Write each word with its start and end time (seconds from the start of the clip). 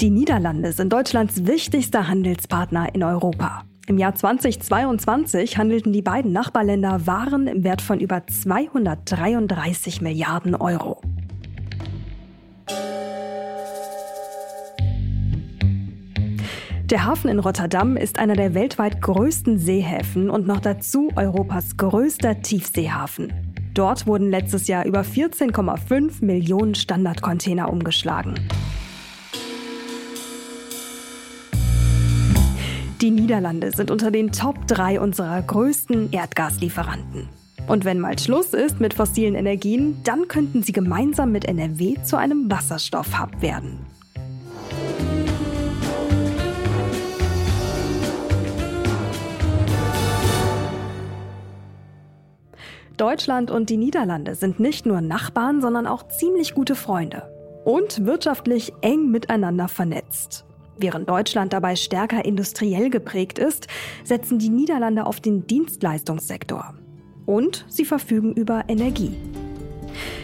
Die 0.00 0.10
Niederlande 0.10 0.70
sind 0.70 0.92
Deutschlands 0.92 1.44
wichtigster 1.46 2.06
Handelspartner 2.06 2.94
in 2.94 3.02
Europa. 3.02 3.64
Im 3.88 3.98
Jahr 3.98 4.14
2022 4.14 5.58
handelten 5.58 5.92
die 5.92 6.02
beiden 6.02 6.30
Nachbarländer 6.30 7.08
Waren 7.08 7.48
im 7.48 7.64
Wert 7.64 7.82
von 7.82 7.98
über 7.98 8.24
233 8.24 10.00
Milliarden 10.00 10.54
Euro. 10.54 11.00
Der 16.84 17.04
Hafen 17.04 17.28
in 17.28 17.40
Rotterdam 17.40 17.96
ist 17.96 18.20
einer 18.20 18.36
der 18.36 18.54
weltweit 18.54 19.02
größten 19.02 19.58
Seehäfen 19.58 20.30
und 20.30 20.46
noch 20.46 20.60
dazu 20.60 21.10
Europas 21.16 21.76
größter 21.76 22.40
Tiefseehafen. 22.40 23.32
Dort 23.74 24.06
wurden 24.06 24.30
letztes 24.30 24.68
Jahr 24.68 24.86
über 24.86 25.00
14,5 25.00 26.24
Millionen 26.24 26.76
Standardcontainer 26.76 27.68
umgeschlagen. 27.68 28.36
Die 33.00 33.12
Niederlande 33.12 33.70
sind 33.70 33.92
unter 33.92 34.10
den 34.10 34.32
Top 34.32 34.66
3 34.66 34.98
unserer 34.98 35.40
größten 35.40 36.10
Erdgaslieferanten. 36.10 37.28
Und 37.68 37.84
wenn 37.84 38.00
mal 38.00 38.18
Schluss 38.18 38.54
ist 38.54 38.80
mit 38.80 38.92
fossilen 38.92 39.36
Energien, 39.36 40.00
dann 40.02 40.26
könnten 40.26 40.64
sie 40.64 40.72
gemeinsam 40.72 41.30
mit 41.30 41.44
NRW 41.44 42.02
zu 42.02 42.16
einem 42.16 42.50
Wasserstoffhub 42.50 43.40
werden. 43.40 43.86
Deutschland 52.96 53.52
und 53.52 53.70
die 53.70 53.76
Niederlande 53.76 54.34
sind 54.34 54.58
nicht 54.58 54.86
nur 54.86 55.00
Nachbarn, 55.00 55.60
sondern 55.60 55.86
auch 55.86 56.08
ziemlich 56.08 56.52
gute 56.52 56.74
Freunde 56.74 57.32
und 57.64 58.06
wirtschaftlich 58.06 58.72
eng 58.80 59.12
miteinander 59.12 59.68
vernetzt. 59.68 60.47
Während 60.78 61.08
Deutschland 61.08 61.52
dabei 61.52 61.74
stärker 61.74 62.24
industriell 62.24 62.88
geprägt 62.88 63.38
ist, 63.38 63.66
setzen 64.04 64.38
die 64.38 64.48
Niederlande 64.48 65.06
auf 65.06 65.20
den 65.20 65.46
Dienstleistungssektor. 65.46 66.74
Und 67.26 67.66
sie 67.68 67.84
verfügen 67.84 68.32
über 68.32 68.64
Energie. 68.68 69.16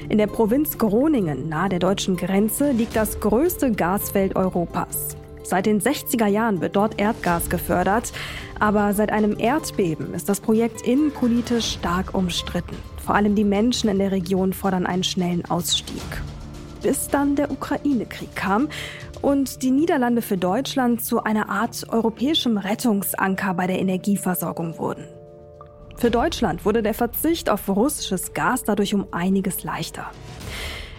In 0.08 0.18
der 0.18 0.28
Provinz 0.28 0.78
Groningen 0.78 1.48
nahe 1.48 1.68
der 1.68 1.80
deutschen 1.80 2.16
Grenze 2.16 2.70
liegt 2.70 2.94
das 2.94 3.18
größte 3.20 3.72
Gasfeld 3.72 4.36
Europas. 4.36 5.16
Seit 5.42 5.66
den 5.66 5.80
60er 5.80 6.26
Jahren 6.26 6.60
wird 6.60 6.76
dort 6.76 7.00
Erdgas 7.00 7.50
gefördert, 7.50 8.12
aber 8.60 8.94
seit 8.94 9.10
einem 9.12 9.38
Erdbeben 9.38 10.14
ist 10.14 10.28
das 10.28 10.40
Projekt 10.40 10.82
innenpolitisch 10.82 11.72
stark 11.72 12.14
umstritten. 12.14 12.76
Vor 13.04 13.14
allem 13.14 13.34
die 13.34 13.44
Menschen 13.44 13.90
in 13.90 13.98
der 13.98 14.12
Region 14.12 14.52
fordern 14.52 14.86
einen 14.86 15.04
schnellen 15.04 15.44
Ausstieg. 15.46 16.02
Bis 16.84 17.08
dann 17.08 17.34
der 17.34 17.50
Ukraine-Krieg 17.50 18.36
kam 18.36 18.68
und 19.22 19.62
die 19.62 19.70
Niederlande 19.70 20.20
für 20.20 20.36
Deutschland 20.36 21.02
zu 21.02 21.24
einer 21.24 21.48
Art 21.48 21.86
europäischem 21.88 22.58
Rettungsanker 22.58 23.54
bei 23.54 23.66
der 23.66 23.78
Energieversorgung 23.78 24.76
wurden. 24.76 25.06
Für 25.96 26.10
Deutschland 26.10 26.66
wurde 26.66 26.82
der 26.82 26.92
Verzicht 26.92 27.48
auf 27.48 27.70
russisches 27.70 28.34
Gas 28.34 28.64
dadurch 28.64 28.92
um 28.92 29.06
einiges 29.12 29.64
leichter. 29.64 30.10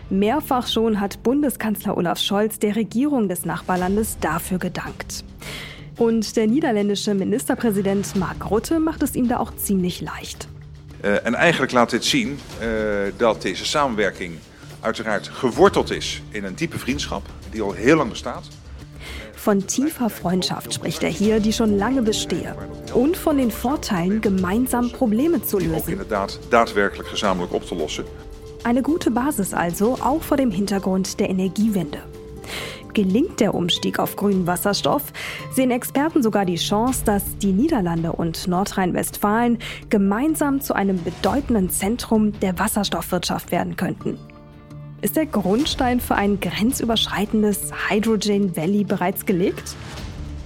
Mehrfach 0.10 0.66
schon 0.68 1.00
hat 1.00 1.22
Bundeskanzler 1.22 1.96
Olaf 1.96 2.18
Scholz 2.18 2.58
der 2.58 2.76
Regierung 2.76 3.30
des 3.30 3.46
Nachbarlandes 3.46 4.18
dafür 4.20 4.58
gedankt. 4.58 5.24
Und 6.00 6.36
der 6.36 6.48
niederländische 6.48 7.14
Ministerpräsident 7.14 8.16
Mark 8.16 8.50
Rutte 8.50 8.80
macht 8.80 9.04
es 9.04 9.16
ihm 9.16 9.28
da 9.28 9.38
auch 9.38 9.56
ziemlich 9.56 10.02
leicht. 10.02 10.48
Uh, 11.04 11.18
en 11.24 11.36
eigenlijk 11.36 11.72
laat 11.72 11.90
dit 11.90 12.06
zien 12.06 12.40
uh, 12.62 12.68
dat 13.18 13.42
deze 13.42 13.66
samenwerking 13.66 14.38
uiteraard 14.86 15.28
geworteld 15.28 15.92
is 15.92 16.22
in 16.30 16.44
een 16.44 16.56
diepe 16.56 16.78
vriendschap 16.78 17.24
die 17.52 17.62
al 17.62 17.74
heel 17.74 17.96
lang 17.98 18.10
bestaat. 18.10 18.48
Von 19.34 19.68
tiefer 19.68 20.10
Freundschaft 20.10 20.74
spricht 20.74 21.04
er 21.04 21.10
hier, 21.10 21.40
die 21.40 21.54
schon 21.54 21.78
lange 21.78 22.02
bestehe. 22.02 22.56
Und 22.94 23.18
von 23.18 23.38
den 23.38 23.52
Vorteilen, 23.52 24.22
gemeinsam 24.22 24.92
Probleme 24.92 25.44
zu 25.44 25.60
lösen. 25.60 26.00
Eine 28.64 28.82
gute 28.82 29.12
Basis 29.12 29.54
also, 29.54 29.98
auch 30.02 30.24
vor 30.24 30.38
dem 30.38 30.52
Hintergrund 30.52 31.20
der 31.20 31.30
Energiewende. 31.30 32.00
Gelingt 32.94 33.40
der 33.40 33.54
Umstieg 33.54 34.00
auf 34.00 34.16
grünen 34.16 34.48
Wasserstoff, 34.48 35.04
sehen 35.52 35.70
Experten 35.70 36.24
sogar 36.24 36.46
die 36.46 36.56
Chance, 36.56 37.04
dass 37.06 37.24
die 37.38 37.52
Niederlande 37.52 38.14
und 38.14 38.48
Nordrhein-Westfalen 38.48 39.60
gemeinsam 39.90 40.62
zu 40.62 40.74
einem 40.74 41.04
bedeutenden 41.04 41.70
Zentrum 41.70 42.32
der 42.40 42.58
Wasserstoffwirtschaft 42.58 43.52
werden 43.52 43.76
könnten. 43.76 44.18
Ist 45.06 45.18
der 45.18 45.28
Grundstein 45.28 46.00
für 46.00 46.16
ein 46.16 46.40
grenzüberschreitendes 46.40 47.72
Hydrogen 47.88 48.58
Valley 48.58 48.84
bereits 48.84 49.28
gelegt? 49.28 49.76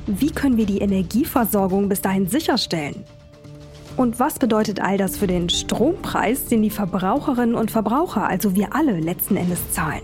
Wie 0.06 0.32
können 0.32 0.58
wir 0.58 0.66
die 0.66 0.80
Energieversorgung 0.80 1.88
bis 1.88 2.02
dahin 2.02 2.28
sicherstellen? 2.28 3.06
Und 3.96 4.20
was 4.20 4.38
bedeutet 4.38 4.82
all 4.82 4.98
das 4.98 5.16
für 5.16 5.28
den 5.28 5.48
Strompreis, 5.48 6.48
den 6.48 6.62
die 6.62 6.72
Verbraucherinnen 6.72 7.56
und 7.56 7.72
Verbraucher, 7.72 8.28
also 8.28 8.54
wir 8.54 8.76
alle, 8.76 9.00
letzten 9.00 9.38
Endes 9.38 9.72
zahlen? 9.72 10.04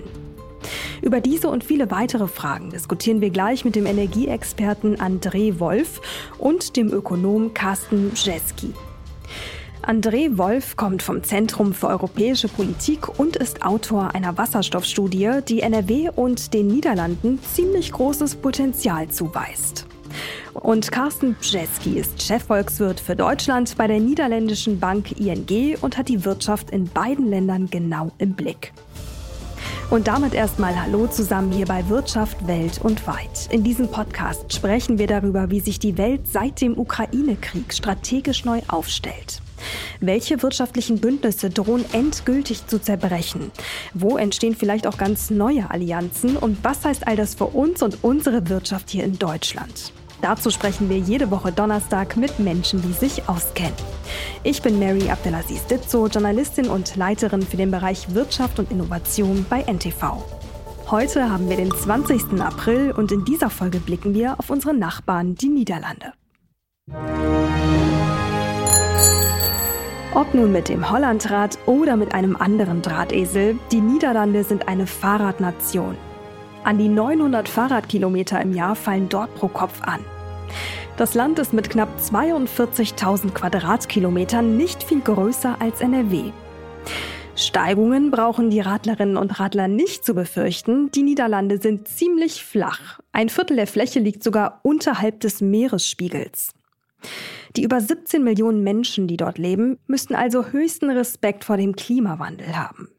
Über 1.01 1.19
diese 1.19 1.49
und 1.49 1.65
viele 1.65 1.91
weitere 1.91 2.29
Fragen 2.29 2.69
diskutieren 2.69 3.19
wir 3.19 3.31
gleich 3.31 3.65
mit 3.65 3.75
dem 3.75 3.85
Energieexperten 3.85 4.95
André 4.95 5.59
Wolf 5.59 5.99
und 6.37 6.77
dem 6.77 6.93
Ökonom 6.93 7.53
Carsten 7.53 8.11
Bjeski. 8.11 8.73
André 9.85 10.35
Wolf 10.39 10.75
kommt 10.77 11.03
vom 11.03 11.23
Zentrum 11.23 11.71
für 11.71 11.87
europäische 11.87 12.47
Politik 12.47 13.19
und 13.19 13.35
ist 13.35 13.63
Autor 13.63 14.15
einer 14.15 14.35
Wasserstoffstudie, 14.35 15.41
die 15.47 15.61
NRW 15.61 16.09
und 16.09 16.55
den 16.55 16.67
Niederlanden 16.67 17.39
ziemlich 17.53 17.91
großes 17.91 18.37
Potenzial 18.37 19.09
zuweist. 19.09 19.85
Und 20.55 20.91
Carsten 20.91 21.35
Bjeski 21.35 21.99
ist 21.99 22.23
Chefvolkswirt 22.23 22.99
für 22.99 23.15
Deutschland 23.15 23.77
bei 23.77 23.85
der 23.85 23.99
niederländischen 23.99 24.79
Bank 24.79 25.19
ING 25.19 25.77
und 25.81 25.99
hat 25.99 26.09
die 26.09 26.25
Wirtschaft 26.25 26.71
in 26.71 26.85
beiden 26.85 27.29
Ländern 27.29 27.69
genau 27.69 28.11
im 28.17 28.33
Blick. 28.33 28.73
Und 29.91 30.07
damit 30.07 30.33
erstmal 30.33 30.81
Hallo 30.81 31.05
zusammen 31.05 31.51
hier 31.51 31.67
bei 31.67 31.87
Wirtschaft 31.89 32.47
Welt 32.47 32.79
und 32.81 33.05
Weit. 33.05 33.49
In 33.51 33.63
diesem 33.63 33.91
Podcast 33.91 34.51
sprechen 34.51 34.97
wir 34.97 35.05
darüber, 35.05 35.51
wie 35.51 35.59
sich 35.59 35.77
die 35.77 35.99
Welt 35.99 36.21
seit 36.27 36.59
dem 36.61 36.75
Ukraine-Krieg 36.75 37.71
strategisch 37.71 38.45
neu 38.45 38.61
aufstellt. 38.67 39.43
Welche 39.99 40.41
wirtschaftlichen 40.41 40.99
Bündnisse 40.99 41.49
drohen 41.49 41.85
endgültig 41.93 42.67
zu 42.67 42.79
zerbrechen? 42.79 43.51
Wo 43.93 44.17
entstehen 44.17 44.55
vielleicht 44.55 44.87
auch 44.87 44.97
ganz 44.97 45.29
neue 45.29 45.69
Allianzen? 45.69 46.37
Und 46.37 46.63
was 46.63 46.83
heißt 46.85 47.07
all 47.07 47.15
das 47.15 47.35
für 47.35 47.45
uns 47.45 47.81
und 47.81 48.03
unsere 48.03 48.49
Wirtschaft 48.49 48.89
hier 48.89 49.03
in 49.03 49.17
Deutschland? 49.17 49.93
Dazu 50.21 50.49
sprechen 50.49 50.89
wir 50.89 50.97
jede 50.97 51.29
Woche 51.29 51.51
Donnerstag 51.51 52.17
mit 52.17 52.39
Menschen, 52.39 52.81
die 52.81 52.93
sich 52.93 53.27
auskennen. 53.29 53.73
Ich 54.43 54.61
bin 54.61 54.79
Mary 54.79 55.09
Abdelaziz 55.09 55.65
Ditzo, 55.67 56.07
Journalistin 56.07 56.67
und 56.67 56.95
Leiterin 56.95 57.41
für 57.41 57.57
den 57.57 57.71
Bereich 57.71 58.13
Wirtschaft 58.13 58.59
und 58.59 58.71
Innovation 58.71 59.45
bei 59.49 59.61
NTV. 59.61 60.23
Heute 60.89 61.29
haben 61.29 61.49
wir 61.49 61.57
den 61.57 61.71
20. 61.71 62.39
April 62.41 62.91
und 62.91 63.11
in 63.11 63.25
dieser 63.25 63.49
Folge 63.49 63.79
blicken 63.79 64.13
wir 64.13 64.39
auf 64.39 64.49
unsere 64.49 64.73
Nachbarn, 64.73 65.35
die 65.35 65.49
Niederlande. 65.49 66.13
Ob 70.15 70.33
nun 70.33 70.53
mit 70.53 70.69
dem 70.69 70.89
Hollandrad 70.89 71.59
oder 71.65 71.97
mit 71.97 72.13
einem 72.13 72.37
anderen 72.37 72.81
Drahtesel, 72.81 73.59
die 73.73 73.81
Niederlande 73.81 74.45
sind 74.45 74.69
eine 74.69 74.87
Fahrradnation. 74.87 75.97
An 76.63 76.77
die 76.77 76.87
900 76.87 77.49
Fahrradkilometer 77.49 78.39
im 78.39 78.53
Jahr 78.53 78.77
fallen 78.77 79.09
dort 79.09 79.35
pro 79.35 79.49
Kopf 79.49 79.81
an. 79.81 79.99
Das 80.95 81.15
Land 81.15 81.37
ist 81.39 81.51
mit 81.51 81.69
knapp 81.69 81.89
42.000 81.99 83.33
Quadratkilometern 83.33 84.55
nicht 84.55 84.83
viel 84.83 85.01
größer 85.01 85.57
als 85.59 85.81
NRW. 85.81 86.31
Steigungen 87.35 88.09
brauchen 88.09 88.49
die 88.49 88.61
Radlerinnen 88.61 89.17
und 89.17 89.37
Radler 89.37 89.67
nicht 89.67 90.05
zu 90.05 90.13
befürchten. 90.13 90.91
Die 90.91 91.03
Niederlande 91.03 91.61
sind 91.61 91.89
ziemlich 91.89 92.41
flach. 92.41 93.01
Ein 93.11 93.27
Viertel 93.27 93.57
der 93.57 93.67
Fläche 93.67 93.99
liegt 93.99 94.23
sogar 94.23 94.61
unterhalb 94.63 95.19
des 95.19 95.41
Meeresspiegels. 95.41 96.53
Die 97.55 97.63
über 97.63 97.79
17 97.79 98.23
Millionen 98.23 98.63
Menschen, 98.63 99.07
die 99.07 99.17
dort 99.17 99.37
leben, 99.37 99.79
müssten 99.87 100.13
also 100.13 100.47
höchsten 100.47 100.89
Respekt 100.89 101.45
vor 101.45 101.57
dem 101.57 101.75
Klimawandel 101.75 102.57
haben. 102.57 102.89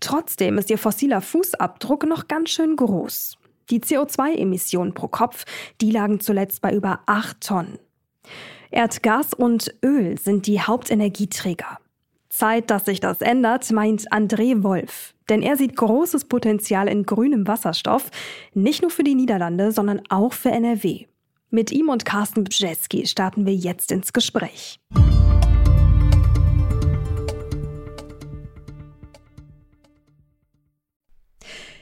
Trotzdem 0.00 0.56
ist 0.56 0.70
ihr 0.70 0.78
fossiler 0.78 1.20
Fußabdruck 1.20 2.06
noch 2.06 2.28
ganz 2.28 2.50
schön 2.50 2.76
groß. 2.76 3.36
Die 3.70 3.80
CO2-Emissionen 3.80 4.94
pro 4.94 5.08
Kopf, 5.08 5.44
die 5.80 5.90
lagen 5.90 6.20
zuletzt 6.20 6.62
bei 6.62 6.74
über 6.74 7.00
8 7.06 7.40
Tonnen. 7.40 7.78
Erdgas 8.70 9.34
und 9.34 9.74
Öl 9.84 10.18
sind 10.18 10.46
die 10.46 10.60
Hauptenergieträger. 10.60 11.78
Zeit, 12.30 12.70
dass 12.70 12.84
sich 12.84 13.00
das 13.00 13.20
ändert, 13.20 13.70
meint 13.72 14.10
André 14.12 14.62
Wolf. 14.62 15.14
Denn 15.28 15.42
er 15.42 15.56
sieht 15.56 15.76
großes 15.76 16.26
Potenzial 16.26 16.88
in 16.88 17.04
grünem 17.04 17.46
Wasserstoff, 17.46 18.10
nicht 18.54 18.80
nur 18.80 18.90
für 18.90 19.02
die 19.02 19.14
Niederlande, 19.14 19.72
sondern 19.72 20.02
auch 20.08 20.32
für 20.32 20.50
NRW. 20.50 21.06
Mit 21.50 21.72
ihm 21.72 21.88
und 21.88 22.04
Carsten 22.04 22.44
Bjeski 22.44 23.06
starten 23.06 23.46
wir 23.46 23.54
jetzt 23.54 23.90
ins 23.90 24.12
Gespräch. 24.12 24.78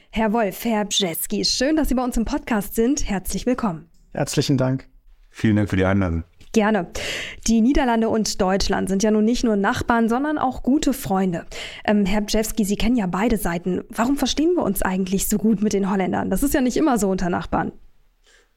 Herr 0.09 0.31
Wolf, 0.31 0.63
Herr 0.63 0.85
Bjeski, 0.85 1.43
schön, 1.43 1.75
dass 1.75 1.89
Sie 1.89 1.95
bei 1.95 2.03
uns 2.03 2.15
im 2.15 2.23
Podcast 2.23 2.75
sind. 2.75 3.09
Herzlich 3.09 3.45
willkommen. 3.45 3.89
Herzlichen 4.13 4.57
Dank. 4.57 4.87
Vielen 5.29 5.57
Dank 5.57 5.69
für 5.69 5.75
die 5.75 5.83
Einladung. 5.83 6.23
Gerne. 6.53 6.87
Die 7.45 7.59
Niederlande 7.59 8.07
und 8.07 8.39
Deutschland 8.39 8.87
sind 8.87 9.03
ja 9.03 9.11
nun 9.11 9.25
nicht 9.25 9.43
nur 9.43 9.57
Nachbarn, 9.57 10.07
sondern 10.07 10.37
auch 10.37 10.63
gute 10.63 10.93
Freunde. 10.93 11.45
Ähm, 11.85 12.05
Herr 12.05 12.21
Bjewski, 12.21 12.63
Sie 12.63 12.77
kennen 12.77 12.95
ja 12.95 13.05
beide 13.05 13.35
Seiten. 13.35 13.83
Warum 13.89 14.15
verstehen 14.15 14.53
wir 14.55 14.63
uns 14.63 14.81
eigentlich 14.81 15.27
so 15.27 15.37
gut 15.37 15.61
mit 15.61 15.73
den 15.73 15.91
Holländern? 15.91 16.29
Das 16.29 16.41
ist 16.41 16.53
ja 16.53 16.61
nicht 16.61 16.77
immer 16.77 16.97
so 16.97 17.09
unter 17.09 17.29
Nachbarn. 17.29 17.73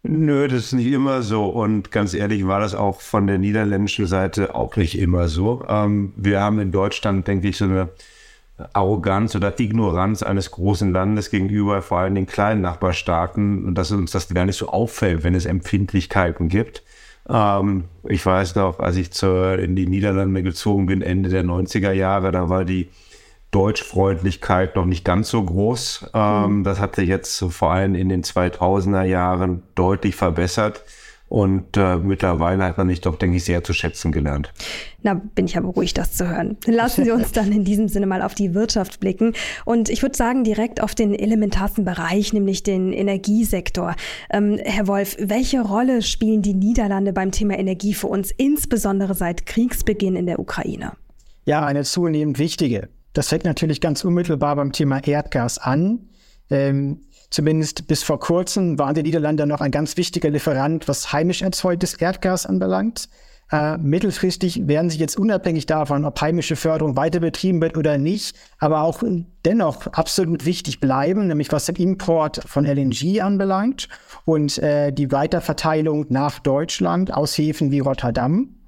Nö, 0.02 0.49
das 0.49 0.67
ist 0.67 0.73
nicht 0.73 0.87
immer 0.87 1.23
so. 1.23 1.44
Und 1.47 1.91
ganz 1.91 2.14
ehrlich 2.14 2.47
war 2.47 2.61
das 2.61 2.75
auch 2.75 3.00
von 3.00 3.26
der 3.26 3.38
niederländischen 3.38 4.06
Seite 4.06 4.55
auch 4.55 4.76
nicht 4.76 4.99
immer 4.99 5.29
so. 5.29 5.62
Ähm, 5.69 6.12
wir 6.17 6.41
haben 6.41 6.58
in 6.58 6.73
Deutschland, 6.73 7.29
denke 7.29 7.49
ich, 7.49 7.58
so 7.58 7.67
eine 7.67 7.91
Arroganz 8.73 9.35
oder 9.37 9.58
Ignoranz 9.58 10.23
eines 10.23 10.50
großen 10.50 10.93
Landes 10.93 11.31
gegenüber 11.31 11.82
vor 11.82 11.99
allem 11.99 12.14
den 12.14 12.26
kleinen 12.26 12.61
Nachbarstaaten 12.61 13.75
dass 13.75 13.91
uns 13.91 14.11
das 14.11 14.29
gar 14.29 14.44
nicht 14.44 14.56
so 14.56 14.69
auffällt, 14.69 15.25
wenn 15.25 15.35
es 15.35 15.47
Empfindlichkeiten 15.47 16.49
gibt. 16.49 16.82
Ähm, 17.29 17.85
ich 18.08 18.25
weiß 18.25 18.56
noch, 18.56 18.81
als 18.81 18.96
ich 18.96 19.12
zur, 19.12 19.58
in 19.58 19.76
die 19.76 19.87
Niederlande 19.87 20.43
gezogen 20.43 20.87
bin, 20.87 21.03
Ende 21.03 21.31
der 21.31 21.44
90er 21.44 21.93
Jahre, 21.93 22.32
da 22.32 22.49
war 22.49 22.64
die 22.64 22.88
Deutschfreundlichkeit 23.50 24.76
noch 24.76 24.87
nicht 24.87 25.05
ganz 25.05 25.31
so 25.31 25.43
groß. 25.43 26.11
Ähm, 26.14 26.58
mhm. 26.58 26.64
Das 26.64 26.81
hat 26.81 26.97
sich 26.97 27.08
jetzt 27.08 27.44
vor 27.50 27.73
allem 27.73 27.94
in 27.94 28.08
den 28.08 28.23
2000er 28.23 29.05
Jahren 29.05 29.62
deutlich 29.75 30.17
verbessert. 30.17 30.85
Und 31.31 31.76
äh, 31.76 31.97
mittlerweile 31.97 32.64
hat 32.64 32.76
man 32.76 32.88
mich 32.88 33.02
doch, 33.02 33.14
denke 33.14 33.37
ich, 33.37 33.44
sehr 33.44 33.62
zu 33.62 33.73
schätzen 33.73 34.11
gelernt. 34.11 34.52
Na, 35.02 35.14
bin 35.14 35.47
ich 35.47 35.55
ja 35.55 35.61
beruhigt, 35.61 35.97
das 35.97 36.12
zu 36.14 36.29
hören. 36.29 36.56
Lassen 36.67 37.05
Sie 37.05 37.12
uns 37.12 37.31
dann 37.32 37.52
in 37.52 37.62
diesem 37.62 37.87
Sinne 37.87 38.06
mal 38.06 38.20
auf 38.23 38.35
die 38.35 38.52
Wirtschaft 38.52 38.99
blicken. 38.99 39.35
Und 39.64 39.91
ich 39.91 40.03
würde 40.03 40.17
sagen, 40.17 40.43
direkt 40.43 40.82
auf 40.82 40.96
den 40.96 41.14
elementarsten 41.14 41.85
Bereich, 41.85 42.32
nämlich 42.32 42.64
den 42.64 42.93
Energiesektor. 42.93 43.94
Ähm, 44.31 44.58
Herr 44.64 44.88
Wolf, 44.88 45.17
welche 45.20 45.61
Rolle 45.61 46.03
spielen 46.03 46.43
die 46.43 46.55
Niederlande 46.55 47.12
beim 47.12 47.31
Thema 47.31 47.56
Energie 47.56 47.94
für 47.94 48.08
uns, 48.08 48.32
insbesondere 48.32 49.14
seit 49.14 49.46
Kriegsbeginn 49.46 50.17
in 50.17 50.26
der 50.26 50.41
Ukraine? 50.41 50.94
Ja, 51.44 51.64
eine 51.64 51.85
zunehmend 51.85 52.41
wichtige. 52.41 52.88
Das 53.12 53.28
fängt 53.28 53.44
natürlich 53.44 53.80
ganz 53.80 54.04
unmittelbar 54.04 54.56
beim 54.56 54.72
Thema 54.72 55.02
Erdgas 55.04 55.58
an. 55.58 56.10
Ähm, 56.50 57.00
Zumindest 57.30 57.86
bis 57.86 58.02
vor 58.02 58.18
kurzem 58.18 58.78
waren 58.78 58.94
die 58.94 59.04
Niederlande 59.04 59.46
noch 59.46 59.60
ein 59.60 59.70
ganz 59.70 59.96
wichtiger 59.96 60.30
Lieferant, 60.30 60.88
was 60.88 61.12
heimisch 61.12 61.42
erzeugtes 61.42 61.94
Erdgas 61.94 62.44
anbelangt. 62.44 63.08
Äh, 63.52 63.78
mittelfristig 63.78 64.66
werden 64.66 64.90
sie 64.90 64.98
jetzt 64.98 65.16
unabhängig 65.16 65.66
davon, 65.66 66.04
ob 66.04 66.20
heimische 66.20 66.56
Förderung 66.56 66.96
weiter 66.96 67.20
betrieben 67.20 67.60
wird 67.60 67.76
oder 67.76 67.98
nicht, 67.98 68.36
aber 68.58 68.82
auch 68.82 69.02
dennoch 69.44 69.86
absolut 69.88 70.44
wichtig 70.44 70.80
bleiben, 70.80 71.28
nämlich 71.28 71.52
was 71.52 71.66
den 71.66 71.76
Import 71.76 72.42
von 72.46 72.64
LNG 72.64 73.20
anbelangt 73.20 73.88
und 74.24 74.58
äh, 74.58 74.92
die 74.92 75.12
Weiterverteilung 75.12 76.06
nach 76.08 76.40
Deutschland 76.40 77.14
aus 77.14 77.38
Häfen 77.38 77.70
wie 77.70 77.80
Rotterdam 77.80 78.59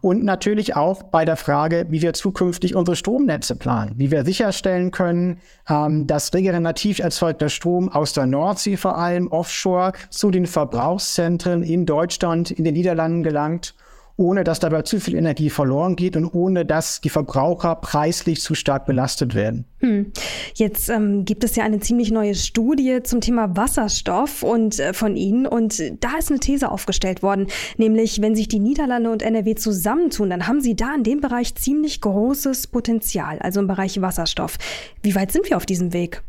und 0.00 0.24
natürlich 0.24 0.76
auch 0.76 1.02
bei 1.02 1.24
der 1.24 1.36
Frage, 1.36 1.86
wie 1.88 2.02
wir 2.02 2.12
zukünftig 2.12 2.74
unsere 2.74 2.96
Stromnetze 2.96 3.56
planen, 3.56 3.94
wie 3.96 4.10
wir 4.10 4.24
sicherstellen 4.24 4.90
können, 4.90 5.40
ähm, 5.68 6.06
dass 6.06 6.32
regenerativ 6.34 6.98
erzeugter 6.98 7.48
Strom 7.48 7.88
aus 7.88 8.12
der 8.12 8.26
Nordsee 8.26 8.76
vor 8.76 8.98
allem 8.98 9.28
offshore 9.28 9.92
zu 10.10 10.30
den 10.30 10.46
Verbrauchszentren 10.46 11.62
in 11.62 11.86
Deutschland, 11.86 12.50
in 12.50 12.64
den 12.64 12.74
Niederlanden 12.74 13.22
gelangt 13.22 13.74
ohne 14.16 14.44
dass 14.44 14.60
dabei 14.60 14.82
zu 14.82 15.00
viel 15.00 15.14
Energie 15.14 15.50
verloren 15.50 15.96
geht 15.96 16.16
und 16.16 16.26
ohne 16.26 16.64
dass 16.64 17.00
die 17.00 17.10
Verbraucher 17.10 17.74
preislich 17.76 18.40
zu 18.40 18.54
stark 18.54 18.86
belastet 18.86 19.34
werden. 19.34 19.66
Hm. 19.80 20.12
Jetzt 20.54 20.88
ähm, 20.88 21.24
gibt 21.24 21.44
es 21.44 21.54
ja 21.54 21.64
eine 21.64 21.80
ziemlich 21.80 22.10
neue 22.10 22.34
Studie 22.34 23.00
zum 23.02 23.20
Thema 23.20 23.56
Wasserstoff 23.56 24.42
und 24.42 24.80
äh, 24.80 24.94
von 24.94 25.16
Ihnen 25.16 25.46
und 25.46 25.78
da 26.00 26.16
ist 26.18 26.30
eine 26.30 26.40
These 26.40 26.70
aufgestellt 26.70 27.22
worden, 27.22 27.48
nämlich 27.76 28.22
wenn 28.22 28.34
sich 28.34 28.48
die 28.48 28.58
Niederlande 28.58 29.10
und 29.10 29.22
NRW 29.22 29.54
zusammentun, 29.54 30.30
dann 30.30 30.46
haben 30.46 30.60
sie 30.60 30.76
da 30.76 30.94
in 30.94 31.02
dem 31.02 31.20
Bereich 31.20 31.54
ziemlich 31.54 32.00
großes 32.00 32.68
Potenzial, 32.68 33.38
also 33.40 33.60
im 33.60 33.66
Bereich 33.66 34.00
Wasserstoff. 34.00 34.56
Wie 35.02 35.14
weit 35.14 35.32
sind 35.32 35.48
wir 35.48 35.56
auf 35.56 35.66
diesem 35.66 35.92
Weg? 35.92 36.22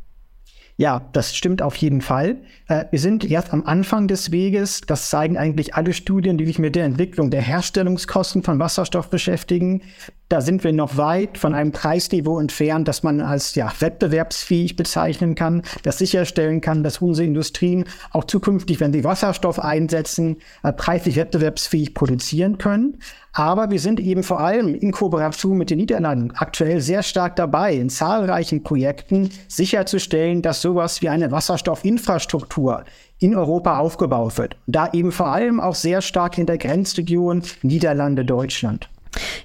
Ja, 0.80 1.10
das 1.12 1.36
stimmt 1.36 1.64
auf 1.64 1.76
jeden 1.76 2.02
Fall. 2.02 2.38
Äh, 2.68 2.86
wir 2.92 3.00
sind 3.00 3.26
erst 3.26 3.52
am 3.52 3.66
Anfang 3.66 4.08
des 4.08 4.32
Weges. 4.32 4.82
Das 4.82 5.10
zeigen 5.10 5.36
eigentlich 5.36 5.74
alle 5.74 5.92
Studien, 5.92 6.38
die 6.38 6.46
sich 6.46 6.60
mit 6.60 6.76
der 6.76 6.86
Entwicklung 6.86 7.32
der 7.32 7.42
Herstellungskosten 7.42 8.44
von 8.44 8.60
Wasserstoff 8.60 9.10
beschäftigen. 9.10 9.82
Da 10.30 10.42
sind 10.42 10.66
wir 10.66 10.74
noch 10.74 10.98
weit 10.98 11.38
von 11.38 11.56
einem 11.56 11.72
Preisniveau 11.72 12.38
entfernt, 12.40 12.90
das 12.90 13.02
man 13.02 13.22
als 13.22 13.56
ja, 13.56 13.72
wettbewerbsfähig 13.80 14.76
bezeichnen 14.76 15.36
kann, 15.36 15.62
das 15.84 16.00
sicherstellen 16.00 16.60
kann, 16.60 16.84
dass 16.84 16.98
unsere 16.98 17.26
Industrien 17.26 17.86
auch 18.12 18.26
zukünftig, 18.26 18.82
wenn 18.82 18.92
sie 18.92 19.06
Wasserstoff 19.06 19.58
einsetzen, 19.58 20.38
äh, 20.64 20.74
preislich 20.74 21.16
wettbewerbsfähig 21.16 21.94
produzieren 21.94 22.58
können. 22.58 23.00
Aber 23.32 23.72
wir 23.72 23.80
sind 23.80 24.02
eben 24.02 24.22
vor 24.22 24.42
allem 24.42 24.76
in 24.76 24.92
Kooperation 24.92 25.58
mit 25.58 25.70
den 25.70 25.78
Niederlanden 25.78 26.32
aktuell 26.36 26.82
sehr 26.82 27.04
stark 27.04 27.38
dabei, 27.38 27.76
in 27.76 27.90
zahlreichen 27.90 28.64
Projekten 28.64 29.30
sicherzustellen, 29.48 30.42
dass 30.42 30.62
sowas 30.62 31.02
wie 31.02 31.08
eine 31.08 31.32
Wasserstoffinfrastruktur 31.32 32.84
in 33.20 33.34
Europa 33.34 33.80
aufgebaut 33.80 34.38
wird. 34.38 34.58
Da 34.68 34.90
eben 34.92 35.14
vor 35.14 35.28
allem 35.28 35.62
auch 35.62 35.76
sehr 35.76 36.02
stark 36.02 36.38
in 36.38 36.48
der 36.48 36.58
Grenzregion 36.58 37.44
Niederlande-Deutschland. 37.62 38.90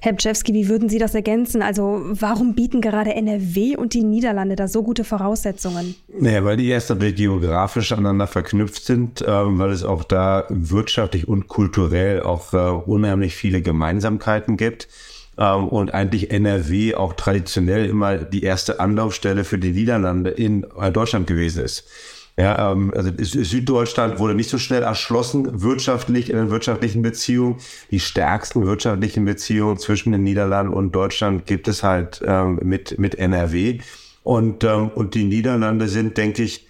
Herr 0.01 0.13
Bczewski, 0.13 0.55
wie 0.55 0.69
würden 0.69 0.89
Sie 0.89 0.99
das 0.99 1.15
ergänzen? 1.15 1.63
Also 1.63 2.03
warum 2.05 2.55
bieten 2.55 2.81
gerade 2.81 3.15
NRW 3.15 3.77
und 3.77 3.95
die 3.95 4.03
Niederlande 4.03 4.57
da 4.57 4.69
so 4.69 4.83
gute 4.83 5.05
Voraussetzungen? 5.05 5.95
Naja, 6.19 6.45
weil 6.45 6.57
die 6.57 6.69
erst 6.69 6.91
einmal 6.91 7.13
geografisch 7.13 7.93
aneinander 7.93 8.27
verknüpft 8.27 8.85
sind, 8.85 9.23
äh, 9.23 9.27
weil 9.29 9.71
es 9.71 9.85
auch 9.85 10.05
da 10.05 10.45
wirtschaftlich 10.49 11.29
und 11.29 11.49
kulturell 11.49 12.23
auch 12.23 12.53
äh, 12.53 12.57
unheimlich 12.57 13.35
viele 13.35 13.63
Gemeinsamkeiten 13.63 14.57
gibt. 14.57 14.89
Ähm, 15.39 15.69
und 15.69 15.95
eigentlich 15.95 16.31
NRW 16.31 16.95
auch 16.95 17.15
traditionell 17.15 17.87
immer 17.87 18.19
die 18.19 18.43
erste 18.43 18.81
Anlaufstelle 18.81 19.45
für 19.45 19.59
die 19.59 19.73
Niederlande 19.73 20.31
in 20.31 20.67
äh, 20.79 20.93
Deutschland 20.93 21.27
gewesen 21.27 21.65
ist. 21.65 21.85
Ja, 22.39 22.73
ähm, 22.73 22.93
also 22.97 23.11
Süddeutschland 23.19 24.19
wurde 24.19 24.35
nicht 24.35 24.49
so 24.49 24.59
schnell 24.59 24.83
erschlossen, 24.83 25.63
wirtschaftlich, 25.63 26.31
in 26.31 26.37
den 26.37 26.51
wirtschaftlichen 26.51 27.03
Beziehungen. 27.03 27.57
Die 27.91 28.01
stärksten 28.01 28.67
wirtschaftlichen 28.67 29.25
Beziehungen 29.25 29.77
zwischen 29.79 30.13
den 30.13 30.23
Niederlanden 30.23 30.73
und 30.73 30.93
Deutschland 30.93 31.47
gibt 31.47 31.69
es 31.69 31.83
halt 31.83 32.23
ähm, 32.27 32.59
mit, 32.63 32.99
mit 32.99 33.17
NRW. 33.17 33.81
Und, 34.23 34.65
ähm, 34.65 34.91
und 34.95 35.15
die 35.15 35.25
Niederlande 35.25 35.89
sind, 35.89 36.17
denke 36.17 36.43
ich, 36.43 36.67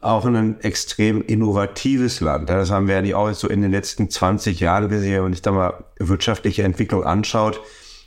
auch 0.00 0.24
ein 0.24 0.60
extrem 0.60 1.22
innovatives 1.22 2.20
Land. 2.20 2.48
Das 2.48 2.70
haben 2.70 2.88
wir 2.88 3.04
ja 3.04 3.16
auch 3.16 3.32
so 3.34 3.48
in 3.48 3.62
den 3.62 3.70
letzten 3.70 4.08
20 4.08 4.60
Jahren 4.60 4.88
gesehen. 4.88 5.24
Wenn 5.24 5.32
ich 5.32 5.42
da 5.42 5.52
mal 5.52 5.84
wirtschaftliche 5.98 6.62
Entwicklung 6.62 7.04
anschaut, 7.04 7.60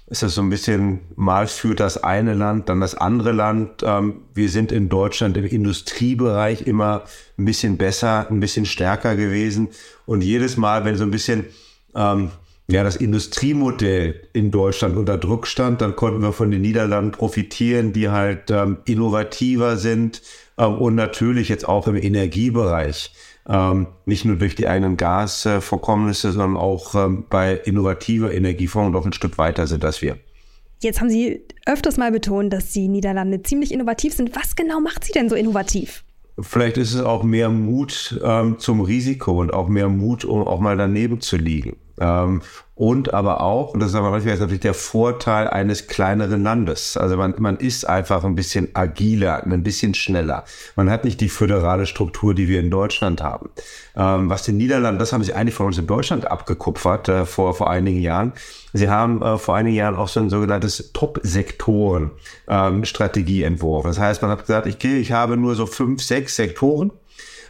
ist 0.08 0.22
das 0.22 0.36
so 0.36 0.42
ein 0.42 0.50
bisschen, 0.50 1.00
mal 1.16 1.48
führt 1.48 1.80
das 1.80 2.04
eine 2.04 2.34
Land, 2.34 2.70
dann 2.70 2.82
das 2.82 2.96
andere 2.96 3.32
Land. 3.32 3.84
Ähm, 3.84 4.22
wir 4.34 4.50
sind 4.50 4.72
in 4.72 4.90
Deutschland 4.90 5.38
im 5.38 5.46
Industriebereich 5.46 6.68
immer 6.68 7.04
ein 7.38 7.46
bisschen 7.46 7.78
besser, 7.78 8.30
ein 8.30 8.40
bisschen 8.40 8.66
stärker 8.66 9.16
gewesen. 9.16 9.70
Und 10.06 10.22
jedes 10.22 10.58
Mal, 10.58 10.86
wenn 10.86 10.98
so 10.98 11.04
ein 11.04 11.12
bisschen 11.12 11.46
ähm, 11.96 12.32
ja, 12.68 12.84
das 12.84 12.96
Industriemodell 12.96 14.28
in 14.34 14.52
Deutschland 14.52 14.98
unter 14.98 15.18
Druck 15.18 15.48
stand, 15.48 15.82
dann 15.82 15.96
konnten 15.96 16.22
wir 16.22 16.34
von 16.34 16.52
den 16.52 16.62
Niederlanden 16.62 17.12
profitieren, 17.12 17.94
die 17.94 18.10
halt 18.10 18.52
ähm, 18.52 18.78
innovativer 18.86 19.78
sind 19.78 20.22
äh, 20.58 20.66
und 20.66 20.96
natürlich 20.96 21.50
jetzt 21.50 21.68
auch 21.68 21.88
im 21.88 21.96
Energiebereich 21.96 23.14
ähm, 23.48 23.88
nicht 24.06 24.26
nur 24.26 24.38
durch 24.38 24.56
die 24.56 24.68
eigenen 24.68 24.98
Gasvorkommnisse, 24.98 26.32
sondern 26.32 26.58
auch 26.58 26.96
ähm, 26.96 27.26
bei 27.30 27.56
innovativer 27.56 28.34
Energieform 28.34 28.92
noch 28.92 29.06
ein 29.06 29.14
Stück 29.14 29.38
weiter 29.38 29.68
sind 29.68 29.84
als 29.84 30.02
wir. 30.02 30.18
Jetzt 30.82 31.00
haben 31.00 31.10
Sie 31.10 31.42
öfters 31.66 31.98
mal 31.98 32.12
betont, 32.12 32.52
dass 32.52 32.72
die 32.72 32.88
Niederlande 32.88 33.42
ziemlich 33.42 33.72
innovativ 33.72 34.14
sind. 34.14 34.36
Was 34.36 34.56
genau 34.56 34.80
macht 34.82 35.06
sie 35.06 35.14
denn 35.14 35.30
so 35.30 35.36
innovativ? 35.36 36.04
Vielleicht 36.40 36.78
ist 36.78 36.94
es 36.94 37.02
auch 37.02 37.24
mehr 37.24 37.50
Mut 37.50 38.20
ähm, 38.24 38.58
zum 38.60 38.82
Risiko 38.82 39.40
und 39.40 39.54
auch 39.54 39.68
mehr 39.68 39.88
Mut, 39.88 40.26
um 40.26 40.42
auch 40.46 40.60
mal 40.60 40.76
daneben 40.76 41.22
zu 41.22 41.38
liegen. 41.38 41.78
Ähm, 42.00 42.42
und 42.76 43.14
aber 43.14 43.42
auch, 43.42 43.76
und 43.76 43.82
das 43.82 43.90
ist 43.90 43.96
aber 43.96 44.10
manchmal 44.10 44.36
natürlich 44.36 44.62
der 44.62 44.74
Vorteil 44.74 45.48
eines 45.48 45.86
kleineren 45.86 46.42
Landes. 46.42 46.98
Also 46.98 47.18
man, 47.18 47.36
man 47.38 47.58
ist 47.58 47.88
einfach 47.88 48.24
ein 48.24 48.34
bisschen 48.34 48.70
agiler, 48.74 49.44
ein 49.44 49.62
bisschen 49.62 49.94
schneller. 49.94 50.44
Man 50.76 50.90
hat 50.90 51.04
nicht 51.04 51.22
die 51.22 51.30
föderale 51.30 51.86
Struktur, 51.86 52.34
die 52.34 52.48
wir 52.48 52.60
in 52.60 52.72
Deutschland 52.72 53.22
haben. 53.22 53.52
Ähm, 53.96 54.28
was 54.28 54.42
den 54.42 54.58
Niederlanden, 54.58 54.98
das 54.98 55.14
haben 55.14 55.24
sie 55.24 55.34
eigentlich 55.34 55.54
von 55.54 55.68
uns 55.68 55.78
in 55.78 55.86
Deutschland 55.86 56.26
abgekupfert 56.26 57.10
äh, 57.10 57.28
vor, 57.28 57.54
vor 57.54 57.70
einigen 57.70 58.02
Jahren. 58.02 58.34
Sie 58.74 58.90
haben 58.90 59.22
äh, 59.22 59.38
vor 59.38 59.56
einigen 59.56 59.76
Jahren 59.76 59.96
auch 59.96 60.08
so 60.08 60.20
ein 60.20 60.32
sogenanntes 60.32 60.94
Top-Sektoren-Strategie 60.94 63.44
ähm, 63.44 63.54
entworfen. 63.54 63.90
Das 63.90 64.00
heißt, 64.00 64.24
man 64.24 64.32
hat 64.32 64.48
gesagt, 64.48 64.66
ich, 64.66 64.84
ich 64.84 65.12
habe 65.12 65.38
nur 65.38 65.54
so 65.54 65.68
fünf, 65.68 66.02
sechs 66.02 66.38
Sektoren 66.38 66.92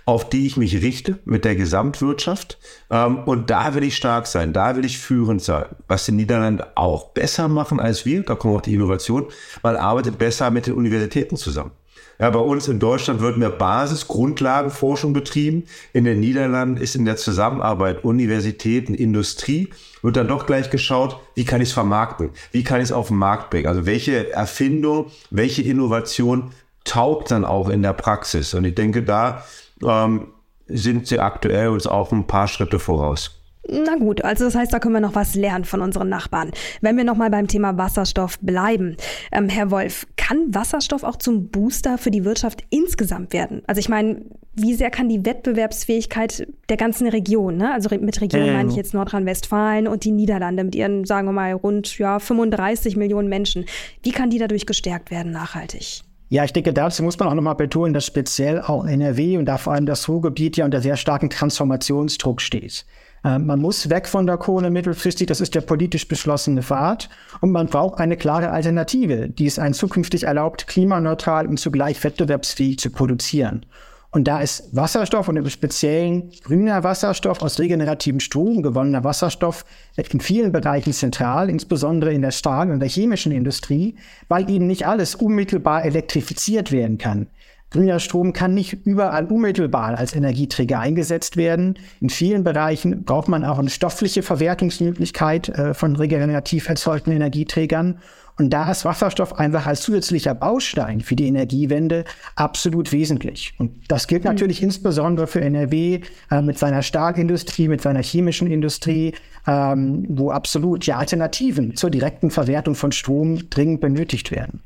auf 0.05 0.29
die 0.29 0.45
ich 0.45 0.57
mich 0.57 0.81
richte 0.81 1.19
mit 1.25 1.45
der 1.45 1.55
Gesamtwirtschaft. 1.55 2.57
Ähm, 2.89 3.19
und 3.19 3.49
da 3.49 3.75
will 3.75 3.83
ich 3.83 3.95
stark 3.95 4.27
sein, 4.27 4.53
da 4.53 4.75
will 4.75 4.85
ich 4.85 4.97
führend 4.97 5.41
sein. 5.41 5.65
Was 5.87 6.05
die 6.05 6.11
Niederlande 6.11 6.67
auch 6.75 7.09
besser 7.09 7.47
machen 7.47 7.79
als 7.79 8.05
wir, 8.05 8.23
da 8.23 8.35
kommt 8.35 8.55
auch 8.55 8.61
die 8.61 8.73
Innovation, 8.73 9.27
man 9.61 9.75
arbeitet 9.75 10.17
besser 10.17 10.51
mit 10.51 10.67
den 10.67 10.73
Universitäten 10.73 11.37
zusammen. 11.37 11.71
Ja, 12.19 12.29
bei 12.29 12.39
uns 12.39 12.67
in 12.67 12.79
Deutschland 12.79 13.21
wird 13.21 13.37
mehr 13.37 13.49
Basis-Grundlagenforschung 13.49 15.13
betrieben. 15.13 15.63
In 15.93 16.03
den 16.03 16.19
Niederlanden 16.19 16.81
ist 16.81 16.95
in 16.95 17.05
der 17.05 17.17
Zusammenarbeit 17.17 18.03
Universitäten, 18.03 18.93
Industrie, 18.93 19.69
wird 20.03 20.15
dann 20.15 20.27
doch 20.27 20.45
gleich 20.45 20.69
geschaut, 20.69 21.17
wie 21.33 21.43
kann 21.43 21.61
ich 21.61 21.69
es 21.69 21.73
vermarkten? 21.73 22.29
Wie 22.51 22.63
kann 22.63 22.79
ich 22.79 22.85
es 22.85 22.91
auf 22.91 23.07
den 23.07 23.17
Markt 23.17 23.49
bringen? 23.49 23.67
Also 23.67 23.85
welche 23.85 24.31
Erfindung, 24.31 25.07
welche 25.31 25.63
Innovation 25.63 26.51
taugt 26.83 27.31
dann 27.31 27.45
auch 27.45 27.69
in 27.69 27.81
der 27.81 27.93
Praxis? 27.93 28.53
Und 28.53 28.65
ich 28.65 28.75
denke, 28.75 29.01
da 29.01 29.43
ähm, 29.83 30.33
sind 30.67 31.07
sie 31.07 31.19
aktuell 31.19 31.69
uns 31.69 31.87
auch 31.87 32.11
ein 32.11 32.27
paar 32.27 32.47
Schritte 32.47 32.79
voraus. 32.79 33.43
Na 33.69 33.95
gut, 33.95 34.21
also 34.23 34.43
das 34.43 34.55
heißt, 34.55 34.73
da 34.73 34.79
können 34.79 34.93
wir 34.93 34.99
noch 34.99 35.15
was 35.15 35.35
lernen 35.35 35.63
von 35.63 35.81
unseren 35.81 36.09
Nachbarn. 36.09 36.51
Wenn 36.81 36.97
wir 36.97 37.05
nochmal 37.05 37.29
beim 37.29 37.47
Thema 37.47 37.77
Wasserstoff 37.77 38.37
bleiben. 38.39 38.97
Ähm, 39.31 39.47
Herr 39.47 39.71
Wolf, 39.71 40.05
kann 40.17 40.53
Wasserstoff 40.53 41.03
auch 41.03 41.15
zum 41.15 41.47
Booster 41.47 41.97
für 41.97 42.11
die 42.11 42.25
Wirtschaft 42.25 42.63
insgesamt 42.71 43.31
werden? 43.31 43.61
Also 43.65 43.79
ich 43.79 43.87
meine, 43.87 44.23
wie 44.53 44.73
sehr 44.73 44.91
kann 44.91 45.07
die 45.07 45.25
Wettbewerbsfähigkeit 45.25 46.45
der 46.67 46.77
ganzen 46.77 47.07
Region, 47.07 47.55
ne? 47.55 47.71
also 47.71 47.89
mit 47.97 48.19
Region 48.19 48.41
ähm. 48.41 48.53
meine 48.53 48.69
ich 48.69 48.75
jetzt 48.75 48.93
Nordrhein-Westfalen 48.93 49.87
und 49.87 50.03
die 50.03 50.11
Niederlande 50.11 50.65
mit 50.65 50.75
ihren, 50.75 51.05
sagen 51.05 51.27
wir 51.27 51.33
mal, 51.33 51.53
rund 51.53 51.97
ja, 51.97 52.19
35 52.19 52.97
Millionen 52.97 53.29
Menschen, 53.29 53.65
wie 54.03 54.11
kann 54.11 54.29
die 54.29 54.39
dadurch 54.39 54.65
gestärkt 54.65 55.09
werden 55.09 55.31
nachhaltig? 55.31 56.03
Ja, 56.29 56.43
ich 56.43 56.53
denke, 56.53 56.73
dazu 56.73 57.03
muss 57.03 57.19
man 57.19 57.29
auch 57.29 57.33
nochmal 57.33 57.55
betonen, 57.55 57.93
dass 57.93 58.05
speziell 58.05 58.61
auch 58.61 58.85
NRW 58.85 59.37
und 59.37 59.45
da 59.45 59.57
vor 59.57 59.73
allem 59.73 59.85
das 59.85 60.07
Ruhrgebiet 60.09 60.57
ja 60.57 60.65
unter 60.65 60.81
sehr 60.81 60.97
starken 60.97 61.29
Transformationsdruck 61.29 62.41
steht. 62.41 62.85
Äh, 63.23 63.39
man 63.39 63.59
muss 63.59 63.89
weg 63.89 64.07
von 64.07 64.25
der 64.25 64.37
Kohle 64.37 64.69
mittelfristig, 64.69 65.27
das 65.27 65.41
ist 65.41 65.55
der 65.55 65.61
politisch 65.61 66.07
beschlossene 66.07 66.63
Pfad. 66.63 67.09
Und 67.41 67.51
man 67.51 67.67
braucht 67.67 67.99
eine 67.99 68.17
klare 68.17 68.49
Alternative, 68.49 69.29
die 69.29 69.45
es 69.45 69.59
einen 69.59 69.73
zukünftig 69.73 70.23
erlaubt, 70.23 70.67
klimaneutral 70.67 71.47
und 71.47 71.59
zugleich 71.59 72.03
wettbewerbsfähig 72.03 72.79
zu 72.79 72.89
produzieren. 72.89 73.65
Und 74.13 74.27
da 74.27 74.41
ist 74.41 74.75
Wasserstoff 74.75 75.27
und 75.27 75.37
im 75.37 75.49
Speziellen 75.49 76.29
grüner 76.43 76.83
Wasserstoff 76.83 77.41
aus 77.41 77.59
regenerativem 77.59 78.19
Strom, 78.19 78.61
gewonnener 78.61 79.03
Wasserstoff, 79.03 79.65
in 79.97 80.19
vielen 80.21 80.51
Bereichen 80.51 80.93
zentral, 80.93 81.49
insbesondere 81.49 82.13
in 82.13 82.21
der 82.21 82.29
Stahl- 82.29 82.69
und 82.69 82.79
der 82.79 82.89
chemischen 82.89 83.31
Industrie, 83.31 83.95
weil 84.27 84.47
eben 84.51 84.67
nicht 84.67 84.85
alles 84.85 85.15
unmittelbar 85.15 85.83
elektrifiziert 85.83 86.71
werden 86.71 86.99
kann. 86.99 87.25
Grüner 87.73 87.99
Strom 87.99 88.33
kann 88.33 88.53
nicht 88.53 88.85
überall 88.85 89.25
unmittelbar 89.25 89.97
als 89.97 90.15
Energieträger 90.15 90.79
eingesetzt 90.79 91.37
werden. 91.37 91.79
In 91.99 92.09
vielen 92.11 92.43
Bereichen 92.43 93.03
braucht 93.03 93.27
man 93.27 93.43
auch 93.43 93.57
eine 93.57 93.71
stoffliche 93.71 94.21
Verwertungsmöglichkeit 94.21 95.49
äh, 95.49 95.73
von 95.73 95.95
regenerativ 95.95 96.69
erzeugten 96.69 97.11
Energieträgern. 97.11 97.97
Und 98.37 98.51
da 98.51 98.69
ist 98.71 98.85
Wasserstoff 98.85 99.39
einfach 99.39 99.65
als 99.65 99.81
zusätzlicher 99.81 100.35
Baustein 100.35 101.01
für 101.01 101.15
die 101.15 101.27
Energiewende 101.27 102.03
absolut 102.35 102.91
wesentlich. 102.91 103.53
Und 103.57 103.71
das 103.87 104.07
gilt 104.07 104.23
mhm. 104.23 104.29
natürlich 104.29 104.61
mhm. 104.61 104.67
insbesondere 104.67 105.25
für 105.25 105.41
NRW 105.41 106.01
äh, 106.29 106.41
mit 106.43 106.59
seiner 106.59 106.83
Stahlindustrie, 106.83 107.67
mit 107.67 107.81
seiner 107.81 108.03
chemischen 108.03 108.51
Industrie, 108.51 109.13
ähm, 109.47 110.05
wo 110.09 110.29
absolut 110.29 110.85
ja 110.85 110.97
Alternativen 110.97 111.75
zur 111.75 111.89
direkten 111.89 112.29
Verwertung 112.29 112.75
von 112.75 112.91
Strom 112.91 113.49
dringend 113.49 113.81
benötigt 113.81 114.29
werden. 114.29 114.61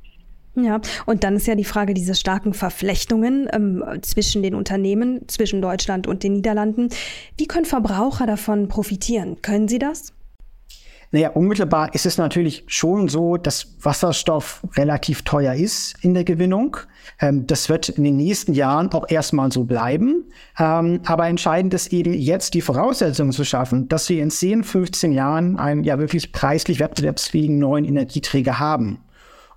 Ja, 0.64 0.82
und 1.06 1.24
dann 1.24 1.36
ist 1.36 1.46
ja 1.46 1.56
die 1.56 1.64
Frage 1.64 1.94
dieser 1.94 2.16
starken 2.16 2.54
Verflechtungen 2.54 3.48
ähm, 3.54 3.84
zwischen 4.02 4.42
den 4.42 4.56
Unternehmen, 4.56 5.28
zwischen 5.28 5.62
Deutschland 5.62 6.08
und 6.08 6.24
den 6.24 6.34
Niederlanden. 6.34 6.90
Wie 7.38 7.48
können 7.48 7.66
Verbraucher 7.66 8.26
davon 8.26 8.68
profitieren? 8.68 9.42
Können 9.42 9.68
sie 9.68 9.78
das? 9.78 10.14
Naja, 11.12 11.30
unmittelbar 11.30 11.94
ist 11.94 12.06
es 12.06 12.18
natürlich 12.18 12.66
schon 12.68 13.08
so, 13.08 13.38
dass 13.38 13.78
Wasserstoff 13.82 14.62
relativ 14.76 15.22
teuer 15.22 15.54
ist 15.54 15.96
in 16.04 16.14
der 16.14 16.26
Gewinnung. 16.26 16.78
Ähm, 17.22 17.48
das 17.48 17.70
wird 17.70 17.88
in 17.90 18.04
den 18.04 18.18
nächsten 18.18 18.54
Jahren 18.54 18.92
auch 18.92 19.10
erstmal 19.10 19.52
so 19.52 19.64
bleiben. 19.64 20.26
Ähm, 20.60 21.00
aber 21.06 21.28
entscheidend 21.28 21.74
ist 21.74 21.94
eben 21.94 22.14
jetzt 22.14 22.56
die 22.56 22.62
Voraussetzungen 22.62 23.32
zu 23.32 23.46
schaffen, 23.46 23.88
dass 23.88 24.10
wir 24.10 24.22
in 24.22 24.32
10, 24.32 24.66
15 24.66 25.14
Jahren 25.14 25.58
einen 25.58 25.86
ja 25.86 25.98
wirklich 25.98 26.34
preislich 26.34 26.80
wettbewerbsfähigen 26.80 27.58
neuen 27.58 27.86
Energieträger 27.86 28.60
haben. 28.60 29.00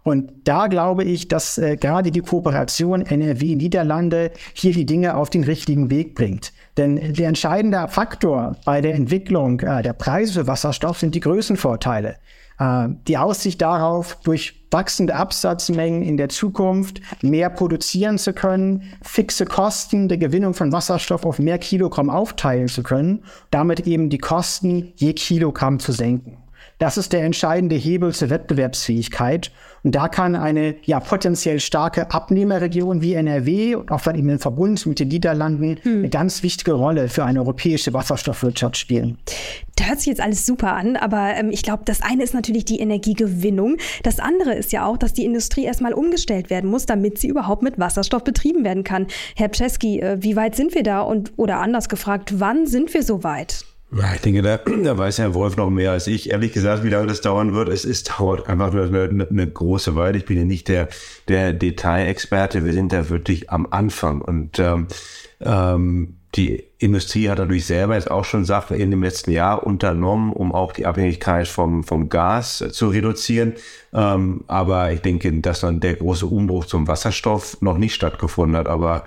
Und 0.02 0.32
da 0.44 0.66
glaube 0.66 1.04
ich, 1.04 1.28
dass 1.28 1.58
äh, 1.58 1.76
gerade 1.76 2.10
die 2.10 2.20
Kooperation 2.20 3.02
NRW-Niederlande 3.02 4.30
hier 4.54 4.72
die 4.72 4.86
Dinge 4.86 5.16
auf 5.16 5.28
den 5.28 5.44
richtigen 5.44 5.90
Weg 5.90 6.14
bringt. 6.14 6.52
Denn 6.76 7.12
der 7.12 7.28
entscheidende 7.28 7.86
Faktor 7.88 8.56
bei 8.64 8.80
der 8.80 8.94
Entwicklung 8.94 9.60
äh, 9.60 9.82
der 9.82 9.92
Preise 9.92 10.32
für 10.40 10.46
Wasserstoff 10.46 10.98
sind 10.98 11.14
die 11.14 11.20
Größenvorteile. 11.20 12.16
Äh, 12.58 12.88
die 13.08 13.18
Aussicht 13.18 13.60
darauf, 13.60 14.18
durch 14.22 14.60
wachsende 14.70 15.16
Absatzmengen 15.16 16.02
in 16.02 16.16
der 16.16 16.28
Zukunft 16.28 17.00
mehr 17.22 17.50
produzieren 17.50 18.18
zu 18.18 18.32
können, 18.32 18.84
fixe 19.02 19.44
Kosten 19.44 20.08
der 20.08 20.18
Gewinnung 20.18 20.54
von 20.54 20.70
Wasserstoff 20.70 21.26
auf 21.26 21.38
mehr 21.38 21.58
Kilogramm 21.58 22.08
aufteilen 22.08 22.68
zu 22.68 22.82
können, 22.82 23.24
damit 23.50 23.86
eben 23.86 24.10
die 24.10 24.18
Kosten 24.18 24.92
je 24.96 25.12
Kilogramm 25.12 25.80
zu 25.80 25.92
senken. 25.92 26.38
Das 26.78 26.96
ist 26.96 27.12
der 27.12 27.24
entscheidende 27.24 27.76
Hebel 27.76 28.14
zur 28.14 28.30
Wettbewerbsfähigkeit. 28.30 29.50
Und 29.82 29.94
da 29.94 30.08
kann 30.08 30.36
eine 30.36 30.76
ja 30.84 31.00
potenziell 31.00 31.60
starke 31.60 32.10
Abnehmerregion 32.10 33.00
wie 33.02 33.14
NRW 33.14 33.76
und 33.76 33.90
auch 33.90 34.02
dann 34.02 34.16
eben 34.16 34.28
im 34.28 34.38
Verbund 34.38 34.84
mit 34.86 35.00
den 35.00 35.08
Niederlanden 35.08 35.78
hm. 35.82 35.98
eine 35.98 36.08
ganz 36.08 36.42
wichtige 36.42 36.72
Rolle 36.72 37.08
für 37.08 37.24
eine 37.24 37.40
europäische 37.40 37.92
Wasserstoffwirtschaft 37.92 38.76
spielen. 38.76 39.18
Da 39.76 39.86
hört 39.86 39.98
sich 40.00 40.08
jetzt 40.08 40.20
alles 40.20 40.44
super 40.44 40.74
an, 40.74 40.96
aber 40.96 41.34
ähm, 41.36 41.50
ich 41.50 41.62
glaube, 41.62 41.84
das 41.86 42.02
eine 42.02 42.22
ist 42.22 42.34
natürlich 42.34 42.66
die 42.66 42.80
Energiegewinnung. 42.80 43.76
Das 44.02 44.18
andere 44.18 44.54
ist 44.54 44.72
ja 44.72 44.84
auch, 44.84 44.98
dass 44.98 45.14
die 45.14 45.24
Industrie 45.24 45.64
erstmal 45.64 45.94
umgestellt 45.94 46.50
werden 46.50 46.68
muss, 46.68 46.84
damit 46.84 47.18
sie 47.18 47.28
überhaupt 47.28 47.62
mit 47.62 47.78
Wasserstoff 47.78 48.22
betrieben 48.22 48.62
werden 48.64 48.84
kann. 48.84 49.06
Herr 49.36 49.48
Pczewski, 49.48 50.00
äh, 50.00 50.18
wie 50.20 50.36
weit 50.36 50.54
sind 50.54 50.74
wir 50.74 50.82
da? 50.82 51.00
Und 51.00 51.32
oder 51.36 51.58
anders 51.58 51.88
gefragt, 51.88 52.38
wann 52.38 52.66
sind 52.66 52.92
wir 52.92 53.02
so 53.02 53.24
weit? 53.24 53.64
Ja, 53.92 54.14
ich 54.14 54.20
denke, 54.20 54.42
da, 54.42 54.56
da 54.82 54.96
weiß 54.96 55.18
Herr 55.18 55.34
Wolf 55.34 55.56
noch 55.56 55.70
mehr 55.70 55.92
als 55.92 56.06
ich. 56.06 56.30
Ehrlich 56.30 56.52
gesagt, 56.52 56.84
wie 56.84 56.90
lange 56.90 57.08
das 57.08 57.20
dauern 57.20 57.54
wird, 57.54 57.68
es 57.68 57.84
ist, 57.84 58.18
dauert 58.18 58.48
einfach 58.48 58.72
nur 58.72 58.84
eine, 58.84 59.26
eine 59.28 59.46
große 59.46 59.96
Weile. 59.96 60.18
Ich 60.18 60.26
bin 60.26 60.38
ja 60.38 60.44
nicht 60.44 60.68
der, 60.68 60.88
der 61.28 61.52
Detailexperte. 61.52 62.64
Wir 62.64 62.72
sind 62.72 62.92
da 62.92 63.08
wirklich 63.08 63.50
am 63.50 63.66
Anfang. 63.70 64.20
Und 64.20 64.58
ähm, 64.58 64.86
ähm, 65.40 66.16
die 66.36 66.62
Industrie 66.78 67.28
hat 67.28 67.40
dadurch 67.40 67.66
selber 67.66 67.94
jetzt 67.96 68.08
auch 68.08 68.24
schon 68.24 68.44
Sachen 68.44 68.76
in 68.76 68.92
dem 68.92 69.02
letzten 69.02 69.32
Jahr 69.32 69.66
unternommen, 69.66 70.32
um 70.32 70.54
auch 70.54 70.72
die 70.72 70.86
Abhängigkeit 70.86 71.48
vom, 71.48 71.82
vom 71.82 72.08
Gas 72.08 72.64
zu 72.70 72.88
reduzieren. 72.88 73.54
Ähm, 73.92 74.44
aber 74.46 74.92
ich 74.92 75.00
denke, 75.00 75.32
dass 75.40 75.60
dann 75.60 75.80
der 75.80 75.96
große 75.96 76.26
Umbruch 76.26 76.66
zum 76.66 76.86
Wasserstoff 76.86 77.60
noch 77.60 77.78
nicht 77.78 77.94
stattgefunden 77.94 78.56
hat. 78.56 78.68
Aber 78.68 79.06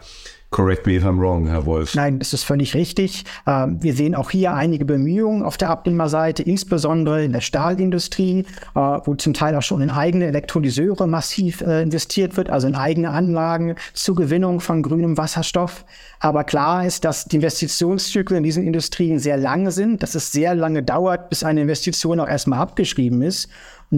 Correct 0.53 0.85
me 0.85 0.95
if 0.97 1.03
I'm 1.03 1.19
wrong, 1.19 1.47
Herr 1.47 1.65
Wolf. 1.65 1.95
Nein, 1.95 2.19
das 2.19 2.31
ist 2.31 2.43
völlig 2.43 2.75
richtig. 2.75 3.23
Ähm, 3.47 3.81
wir 3.81 3.95
sehen 3.95 4.13
auch 4.13 4.29
hier 4.29 4.53
einige 4.53 4.85
Bemühungen 4.85 5.41
auf 5.41 5.57
der 5.57 5.71
Abnehmerseite, 5.71 6.43
insbesondere 6.43 7.23
in 7.23 7.33
der 7.33 7.41
Stahlindustrie, 7.41 8.45
äh, 8.75 8.79
wo 8.79 9.15
zum 9.15 9.33
Teil 9.33 9.55
auch 9.55 9.63
schon 9.63 9.81
in 9.81 9.89
eigene 9.89 10.27
Elektrolyseure 10.27 11.07
massiv 11.07 11.61
äh, 11.61 11.81
investiert 11.81 12.37
wird, 12.37 12.51
also 12.51 12.67
in 12.67 12.75
eigene 12.75 13.09
Anlagen 13.09 13.73
zur 13.95 14.15
Gewinnung 14.15 14.59
von 14.59 14.83
grünem 14.83 15.17
Wasserstoff. 15.17 15.85
Aber 16.19 16.43
klar 16.43 16.85
ist, 16.85 17.03
dass 17.03 17.25
die 17.25 17.37
Investitionszyklen 17.37 18.37
in 18.37 18.43
diesen 18.43 18.63
Industrien 18.63 19.17
sehr 19.17 19.37
lange 19.37 19.71
sind, 19.71 20.03
dass 20.03 20.13
es 20.13 20.31
sehr 20.31 20.53
lange 20.53 20.83
dauert, 20.83 21.31
bis 21.31 21.43
eine 21.43 21.61
Investition 21.61 22.19
auch 22.19 22.27
erstmal 22.27 22.59
abgeschrieben 22.59 23.23
ist 23.23 23.49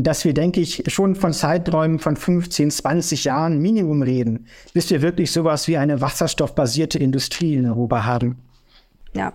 dass 0.03 0.25
wir, 0.25 0.33
denke 0.33 0.61
ich, 0.61 0.83
schon 0.87 1.15
von 1.15 1.33
Zeiträumen 1.33 1.99
von 1.99 2.15
15, 2.15 2.71
20 2.71 3.25
Jahren 3.25 3.59
Minimum 3.59 4.01
reden, 4.01 4.47
bis 4.73 4.89
wir 4.89 5.01
wirklich 5.01 5.31
sowas 5.31 5.67
wie 5.67 5.77
eine 5.77 6.01
wasserstoffbasierte 6.01 6.99
Industrie 6.99 7.55
in 7.55 7.65
Europa 7.65 8.05
haben. 8.05 8.37
Ja, 9.13 9.33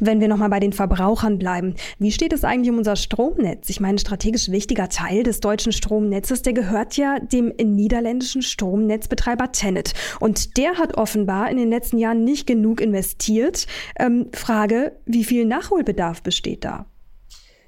wenn 0.00 0.20
wir 0.20 0.28
nochmal 0.28 0.50
bei 0.50 0.60
den 0.60 0.72
Verbrauchern 0.72 1.38
bleiben, 1.38 1.74
wie 1.98 2.12
steht 2.12 2.32
es 2.32 2.44
eigentlich 2.44 2.70
um 2.70 2.78
unser 2.78 2.96
Stromnetz? 2.96 3.68
Ich 3.70 3.80
meine, 3.80 3.98
strategisch 3.98 4.50
wichtiger 4.50 4.88
Teil 4.88 5.22
des 5.22 5.40
deutschen 5.40 5.72
Stromnetzes, 5.72 6.42
der 6.42 6.52
gehört 6.52 6.96
ja 6.96 7.18
dem 7.20 7.52
niederländischen 7.56 8.42
Stromnetzbetreiber 8.42 9.52
Tennet. 9.52 9.94
Und 10.20 10.56
der 10.56 10.74
hat 10.78 10.96
offenbar 10.96 11.50
in 11.50 11.56
den 11.56 11.70
letzten 11.70 11.98
Jahren 11.98 12.24
nicht 12.24 12.46
genug 12.46 12.80
investiert. 12.80 13.66
Ähm, 13.98 14.26
Frage, 14.32 14.92
wie 15.06 15.24
viel 15.24 15.44
Nachholbedarf 15.46 16.22
besteht 16.22 16.64
da? 16.64 16.86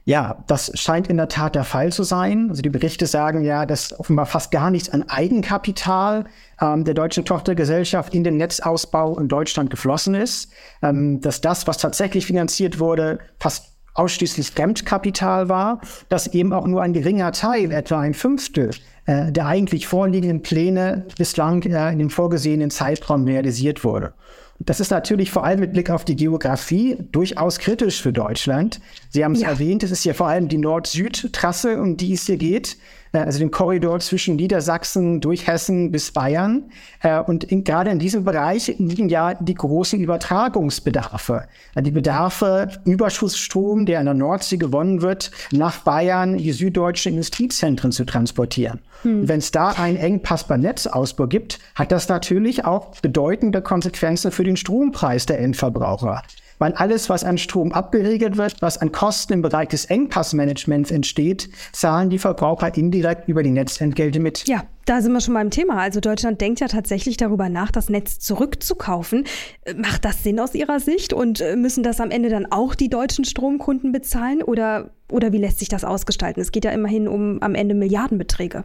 Ja, 0.06 0.44
das 0.46 0.70
scheint 0.74 1.08
in 1.08 1.16
der 1.16 1.26
Tat 1.26 1.56
der 1.56 1.64
Fall 1.64 1.92
zu 1.92 2.04
sein. 2.04 2.46
Also 2.48 2.62
die 2.62 2.70
Berichte 2.70 3.06
sagen 3.06 3.42
ja, 3.42 3.66
dass 3.66 3.98
offenbar 3.98 4.26
fast 4.26 4.52
gar 4.52 4.70
nichts 4.70 4.88
an 4.88 5.02
Eigenkapital 5.08 6.26
ähm, 6.60 6.84
der 6.84 6.94
deutschen 6.94 7.24
Tochtergesellschaft 7.24 8.14
in 8.14 8.22
den 8.22 8.36
Netzausbau 8.36 9.18
in 9.18 9.26
Deutschland 9.26 9.68
geflossen 9.68 10.14
ist. 10.14 10.52
Ähm, 10.80 11.20
dass 11.20 11.40
das, 11.40 11.66
was 11.66 11.78
tatsächlich 11.78 12.24
finanziert 12.24 12.78
wurde, 12.78 13.18
fast 13.40 13.72
ausschließlich 13.94 14.52
Fremdkapital 14.52 15.48
war, 15.48 15.80
dass 16.08 16.28
eben 16.28 16.52
auch 16.52 16.68
nur 16.68 16.82
ein 16.82 16.92
geringer 16.92 17.32
Teil, 17.32 17.72
etwa 17.72 17.98
ein 17.98 18.14
Fünftel, 18.14 18.70
äh, 19.06 19.32
der 19.32 19.46
eigentlich 19.46 19.88
vorliegenden 19.88 20.40
Pläne 20.40 21.06
bislang 21.18 21.62
äh, 21.62 21.90
in 21.90 21.98
dem 21.98 22.10
vorgesehenen 22.10 22.70
Zeitraum 22.70 23.24
realisiert 23.24 23.82
wurde. 23.82 24.14
Das 24.58 24.80
ist 24.80 24.90
natürlich 24.90 25.30
vor 25.30 25.44
allem 25.44 25.60
mit 25.60 25.72
Blick 25.72 25.90
auf 25.90 26.04
die 26.04 26.16
Geografie 26.16 26.96
durchaus 27.12 27.58
kritisch 27.58 28.00
für 28.00 28.12
Deutschland. 28.12 28.80
Sie 29.10 29.24
haben 29.24 29.32
es 29.32 29.42
ja. 29.42 29.48
erwähnt, 29.48 29.82
es 29.82 29.90
ist 29.90 30.02
hier 30.02 30.14
vor 30.14 30.28
allem 30.28 30.48
die 30.48 30.58
Nord-Süd-Trasse, 30.58 31.80
um 31.80 31.96
die 31.96 32.14
es 32.14 32.26
hier 32.26 32.38
geht. 32.38 32.76
Äh, 33.16 33.20
also 33.20 33.38
den 33.38 33.50
Korridor 33.50 33.98
zwischen 34.00 34.36
Niedersachsen 34.36 35.20
durch 35.20 35.46
Hessen 35.46 35.90
bis 35.90 36.12
Bayern. 36.12 36.64
Äh, 37.00 37.20
und 37.20 37.44
in, 37.44 37.64
gerade 37.64 37.90
in 37.90 37.98
diesem 37.98 38.24
Bereich 38.24 38.74
liegen 38.78 39.08
ja 39.08 39.34
die 39.34 39.54
großen 39.54 39.98
Übertragungsbedarfe. 40.00 41.44
Die 41.78 41.90
Bedarfe, 41.90 42.68
Überschussstrom, 42.84 43.86
der 43.86 44.00
in 44.00 44.06
der 44.06 44.14
Nordsee 44.14 44.56
gewonnen 44.56 45.02
wird, 45.02 45.30
nach 45.50 45.78
Bayern, 45.80 46.36
die 46.38 46.52
süddeutschen 46.52 47.12
Industriezentren 47.12 47.92
zu 47.92 48.04
transportieren. 48.04 48.80
Hm. 49.02 49.28
Wenn 49.28 49.38
es 49.38 49.50
da 49.50 49.70
einen 49.70 49.96
Engpass 49.96 50.44
beim 50.44 50.60
Netzausbau 50.60 51.26
gibt, 51.26 51.58
hat 51.74 51.92
das 51.92 52.08
natürlich 52.08 52.64
auch 52.64 52.96
bedeutende 53.00 53.62
Konsequenzen 53.62 54.30
für 54.30 54.44
den 54.44 54.56
Strompreis 54.56 55.26
der 55.26 55.40
Endverbraucher 55.40 56.22
weil 56.58 56.72
alles, 56.72 57.08
was 57.08 57.24
an 57.24 57.38
Strom 57.38 57.72
abgeregelt 57.72 58.36
wird, 58.36 58.60
was 58.60 58.78
an 58.78 58.92
Kosten 58.92 59.34
im 59.34 59.42
Bereich 59.42 59.68
des 59.68 59.86
Engpassmanagements 59.86 60.90
entsteht, 60.90 61.48
zahlen 61.72 62.10
die 62.10 62.18
Verbraucher 62.18 62.76
indirekt 62.76 63.28
über 63.28 63.42
die 63.42 63.50
Netzentgelte 63.50 64.20
mit. 64.20 64.46
Ja, 64.46 64.64
da 64.84 65.00
sind 65.00 65.12
wir 65.12 65.20
schon 65.20 65.34
beim 65.34 65.50
Thema. 65.50 65.78
Also 65.78 66.00
Deutschland 66.00 66.40
denkt 66.40 66.60
ja 66.60 66.68
tatsächlich 66.68 67.16
darüber 67.16 67.48
nach, 67.48 67.70
das 67.70 67.88
Netz 67.88 68.18
zurückzukaufen. 68.18 69.24
Äh, 69.64 69.74
macht 69.74 70.04
das 70.04 70.22
Sinn 70.22 70.40
aus 70.40 70.54
Ihrer 70.54 70.80
Sicht 70.80 71.12
und 71.12 71.40
äh, 71.40 71.56
müssen 71.56 71.82
das 71.82 72.00
am 72.00 72.10
Ende 72.10 72.28
dann 72.28 72.46
auch 72.50 72.74
die 72.74 72.88
deutschen 72.88 73.24
Stromkunden 73.24 73.92
bezahlen 73.92 74.42
oder, 74.42 74.90
oder 75.10 75.32
wie 75.32 75.38
lässt 75.38 75.58
sich 75.58 75.68
das 75.68 75.84
ausgestalten? 75.84 76.40
Es 76.40 76.52
geht 76.52 76.64
ja 76.64 76.70
immerhin 76.70 77.08
um 77.08 77.42
am 77.42 77.54
Ende 77.54 77.74
Milliardenbeträge. 77.74 78.64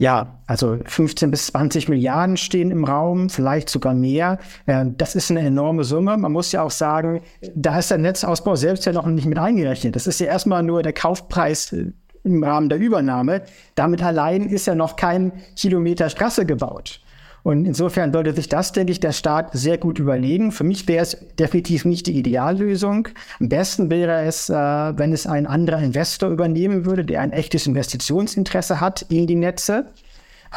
Ja, 0.00 0.38
also 0.46 0.78
15 0.82 1.30
bis 1.30 1.48
20 1.48 1.90
Milliarden 1.90 2.38
stehen 2.38 2.70
im 2.70 2.84
Raum, 2.84 3.28
vielleicht 3.28 3.68
sogar 3.68 3.92
mehr. 3.92 4.38
Das 4.64 5.14
ist 5.14 5.30
eine 5.30 5.40
enorme 5.40 5.84
Summe. 5.84 6.16
Man 6.16 6.32
muss 6.32 6.52
ja 6.52 6.62
auch 6.62 6.70
sagen, 6.70 7.20
da 7.54 7.78
ist 7.78 7.90
der 7.90 7.98
Netzausbau 7.98 8.56
selbst 8.56 8.86
ja 8.86 8.92
noch 8.92 9.04
nicht 9.04 9.26
mit 9.26 9.38
eingerechnet. 9.38 9.96
Das 9.96 10.06
ist 10.06 10.18
ja 10.18 10.28
erstmal 10.28 10.62
nur 10.62 10.82
der 10.82 10.94
Kaufpreis 10.94 11.74
äh, 11.74 11.92
im 12.24 12.42
Rahmen 12.42 12.70
der 12.70 12.78
Übernahme. 12.78 13.42
Damit 13.74 14.02
allein 14.02 14.48
ist 14.48 14.66
ja 14.66 14.74
noch 14.74 14.96
kein 14.96 15.32
Kilometer 15.54 16.08
Straße 16.08 16.46
gebaut. 16.46 17.02
Und 17.42 17.64
insofern 17.64 18.12
sollte 18.12 18.32
sich 18.34 18.48
das, 18.48 18.72
denke 18.72 18.92
ich, 18.92 19.00
der 19.00 19.12
Staat 19.12 19.50
sehr 19.52 19.78
gut 19.78 19.98
überlegen. 19.98 20.52
Für 20.52 20.64
mich 20.64 20.86
wäre 20.88 21.02
es 21.02 21.16
definitiv 21.38 21.84
nicht 21.84 22.06
die 22.06 22.18
Ideallösung. 22.18 23.08
Am 23.38 23.48
besten 23.48 23.90
wäre 23.90 24.22
es, 24.22 24.50
äh, 24.50 24.54
wenn 24.54 25.12
es 25.12 25.26
ein 25.26 25.46
anderer 25.46 25.82
Investor 25.82 26.30
übernehmen 26.30 26.84
würde, 26.84 27.04
der 27.04 27.20
ein 27.22 27.32
echtes 27.32 27.66
Investitionsinteresse 27.66 28.80
hat 28.80 29.02
in 29.08 29.26
die 29.26 29.36
Netze. 29.36 29.86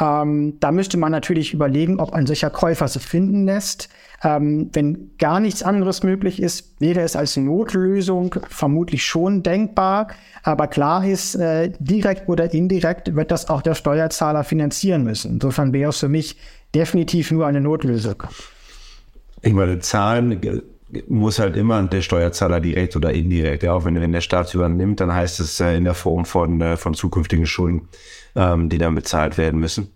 Ähm, 0.00 0.58
da 0.58 0.72
müsste 0.72 0.96
man 0.96 1.12
natürlich 1.12 1.54
überlegen, 1.54 2.00
ob 2.00 2.12
ein 2.12 2.26
solcher 2.26 2.50
Käufer 2.50 2.88
sich 2.88 3.02
finden 3.02 3.44
lässt. 3.44 3.88
Ähm, 4.22 4.70
wenn 4.72 5.10
gar 5.18 5.38
nichts 5.38 5.62
anderes 5.62 6.02
möglich 6.02 6.42
ist, 6.42 6.80
wäre 6.80 7.00
es 7.00 7.14
als 7.14 7.36
Notlösung 7.36 8.34
vermutlich 8.48 9.04
schon 9.04 9.42
denkbar. 9.42 10.08
Aber 10.42 10.66
klar 10.66 11.06
ist, 11.06 11.36
äh, 11.36 11.72
direkt 11.78 12.28
oder 12.28 12.52
indirekt 12.52 13.14
wird 13.14 13.30
das 13.30 13.48
auch 13.48 13.62
der 13.62 13.74
Steuerzahler 13.74 14.42
finanzieren 14.42 15.04
müssen. 15.04 15.34
Insofern 15.34 15.72
wäre 15.72 15.90
es 15.90 15.98
für 15.98 16.08
mich 16.08 16.36
definitiv 16.74 17.30
nur 17.30 17.46
eine 17.46 17.60
Notlösung. 17.60 18.24
Ich 19.42 19.52
meine, 19.52 19.78
Zahlen 19.78 20.40
muss 21.08 21.38
halt 21.38 21.56
immer 21.56 21.82
der 21.82 22.02
Steuerzahler 22.02 22.60
direkt 22.60 22.96
oder 22.96 23.12
indirekt. 23.12 23.62
Ja, 23.62 23.72
auch 23.72 23.84
wenn, 23.84 24.00
wenn 24.00 24.12
der 24.12 24.20
Staat 24.20 24.54
übernimmt, 24.54 25.00
dann 25.00 25.12
heißt 25.12 25.40
es 25.40 25.60
äh, 25.60 25.76
in 25.76 25.84
der 25.84 25.94
Form 25.94 26.24
von, 26.24 26.60
äh, 26.60 26.76
von 26.76 26.94
zukünftigen 26.94 27.46
Schulden, 27.46 27.88
ähm, 28.36 28.68
die 28.68 28.78
dann 28.78 28.94
bezahlt 28.94 29.38
werden 29.38 29.60
müssen. 29.60 29.88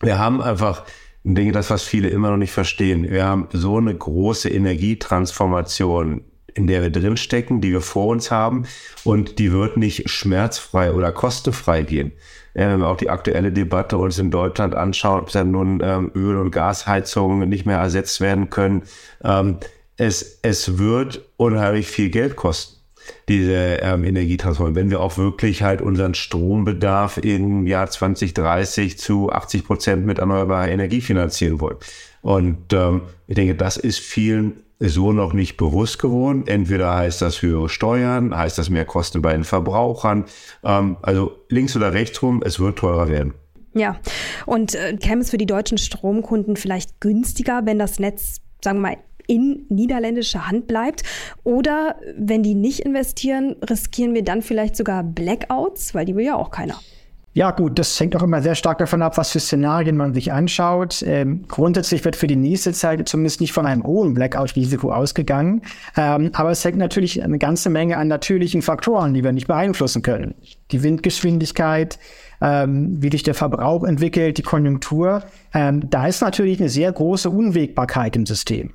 Wir 0.00 0.18
haben 0.18 0.40
einfach, 0.40 0.84
denke, 1.24 1.52
das, 1.52 1.70
was 1.70 1.82
viele 1.82 2.08
immer 2.08 2.30
noch 2.30 2.36
nicht 2.36 2.52
verstehen, 2.52 3.10
wir 3.10 3.24
haben 3.24 3.48
so 3.52 3.78
eine 3.78 3.94
große 3.94 4.48
Energietransformation, 4.48 6.22
in 6.54 6.66
der 6.66 6.82
wir 6.82 6.90
drinstecken, 6.90 7.60
die 7.60 7.72
wir 7.72 7.80
vor 7.80 8.08
uns 8.08 8.30
haben 8.30 8.66
und 9.04 9.38
die 9.38 9.52
wird 9.52 9.76
nicht 9.76 10.10
schmerzfrei 10.10 10.92
oder 10.92 11.12
kostenfrei 11.12 11.82
gehen 11.82 12.12
wir 12.54 12.86
auch 12.86 12.96
die 12.96 13.10
aktuelle 13.10 13.52
Debatte 13.52 13.98
uns 13.98 14.18
in 14.18 14.30
Deutschland 14.30 14.74
anschauen, 14.74 15.20
ob 15.20 15.30
dann 15.30 15.50
nun 15.50 15.80
ähm, 15.82 16.10
Öl- 16.14 16.38
und 16.38 16.50
Gasheizungen 16.50 17.48
nicht 17.48 17.66
mehr 17.66 17.78
ersetzt 17.78 18.20
werden 18.20 18.50
können. 18.50 18.82
Ähm, 19.24 19.58
es, 19.96 20.38
es 20.42 20.78
wird 20.78 21.22
unheimlich 21.36 21.86
viel 21.86 22.10
Geld 22.10 22.36
kosten 22.36 22.82
diese 23.28 23.78
ähm, 23.82 24.04
Energietransformation, 24.04 24.76
wenn 24.76 24.90
wir 24.90 25.00
auch 25.00 25.16
wirklich 25.18 25.62
halt 25.62 25.82
unseren 25.82 26.14
Strombedarf 26.14 27.18
im 27.18 27.66
Jahr 27.66 27.90
2030 27.90 28.98
zu 28.98 29.30
80 29.30 29.64
Prozent 29.64 30.06
mit 30.06 30.18
erneuerbarer 30.18 30.68
Energie 30.68 31.00
finanzieren 31.00 31.60
wollen. 31.60 31.76
Und 32.20 32.72
ähm, 32.72 33.02
ich 33.26 33.34
denke, 33.34 33.54
das 33.54 33.76
ist 33.76 33.98
vielen 33.98 34.62
so 34.88 35.12
noch 35.12 35.32
nicht 35.32 35.56
bewusst 35.56 35.98
geworden. 35.98 36.44
Entweder 36.46 36.94
heißt 36.94 37.22
das 37.22 37.42
höhere 37.42 37.68
Steuern, 37.68 38.36
heißt 38.36 38.58
das 38.58 38.70
mehr 38.70 38.84
Kosten 38.84 39.22
bei 39.22 39.32
den 39.32 39.44
Verbrauchern. 39.44 40.24
Ähm, 40.64 40.96
also 41.02 41.32
links 41.48 41.76
oder 41.76 41.92
rechts 41.92 42.22
rum, 42.22 42.42
es 42.44 42.58
wird 42.60 42.78
teurer 42.78 43.08
werden. 43.08 43.34
Ja, 43.74 43.96
und 44.44 44.74
äh, 44.74 44.96
käme 44.96 45.22
es 45.22 45.30
für 45.30 45.38
die 45.38 45.46
deutschen 45.46 45.78
Stromkunden 45.78 46.56
vielleicht 46.56 47.00
günstiger, 47.00 47.62
wenn 47.64 47.78
das 47.78 47.98
Netz, 47.98 48.40
sagen 48.62 48.78
wir 48.78 48.90
mal, 48.90 48.96
in 49.26 49.66
niederländischer 49.68 50.48
Hand 50.48 50.66
bleibt? 50.66 51.02
Oder 51.44 51.96
wenn 52.16 52.42
die 52.42 52.54
nicht 52.54 52.80
investieren, 52.80 53.56
riskieren 53.68 54.14
wir 54.14 54.24
dann 54.24 54.42
vielleicht 54.42 54.76
sogar 54.76 55.02
Blackouts, 55.02 55.94
weil 55.94 56.04
die 56.04 56.16
will 56.16 56.24
ja 56.24 56.36
auch 56.36 56.50
keiner. 56.50 56.78
Ja, 57.34 57.50
gut, 57.50 57.78
das 57.78 57.98
hängt 57.98 58.14
auch 58.14 58.22
immer 58.22 58.42
sehr 58.42 58.54
stark 58.54 58.76
davon 58.76 59.00
ab, 59.00 59.16
was 59.16 59.32
für 59.32 59.40
Szenarien 59.40 59.96
man 59.96 60.12
sich 60.12 60.32
anschaut. 60.32 61.02
Ähm, 61.06 61.46
grundsätzlich 61.48 62.04
wird 62.04 62.14
für 62.14 62.26
die 62.26 62.36
nächste 62.36 62.74
Zeit 62.74 63.08
zumindest 63.08 63.40
nicht 63.40 63.52
von 63.52 63.64
einem 63.64 63.84
hohen 63.84 64.12
Blackout-Risiko 64.12 64.92
ausgegangen. 64.92 65.62
Ähm, 65.96 66.30
aber 66.34 66.50
es 66.50 66.62
hängt 66.62 66.76
natürlich 66.76 67.22
eine 67.22 67.38
ganze 67.38 67.70
Menge 67.70 67.96
an 67.96 68.08
natürlichen 68.08 68.60
Faktoren, 68.60 69.14
die 69.14 69.24
wir 69.24 69.32
nicht 69.32 69.46
beeinflussen 69.46 70.02
können. 70.02 70.34
Die 70.72 70.82
Windgeschwindigkeit, 70.82 71.98
ähm, 72.42 73.02
wie 73.02 73.10
sich 73.10 73.22
der 73.22 73.34
Verbrauch 73.34 73.84
entwickelt, 73.84 74.36
die 74.36 74.42
Konjunktur. 74.42 75.22
Ähm, 75.54 75.88
da 75.88 76.08
ist 76.08 76.20
natürlich 76.20 76.60
eine 76.60 76.68
sehr 76.68 76.92
große 76.92 77.30
Unwägbarkeit 77.30 78.14
im 78.14 78.26
System. 78.26 78.74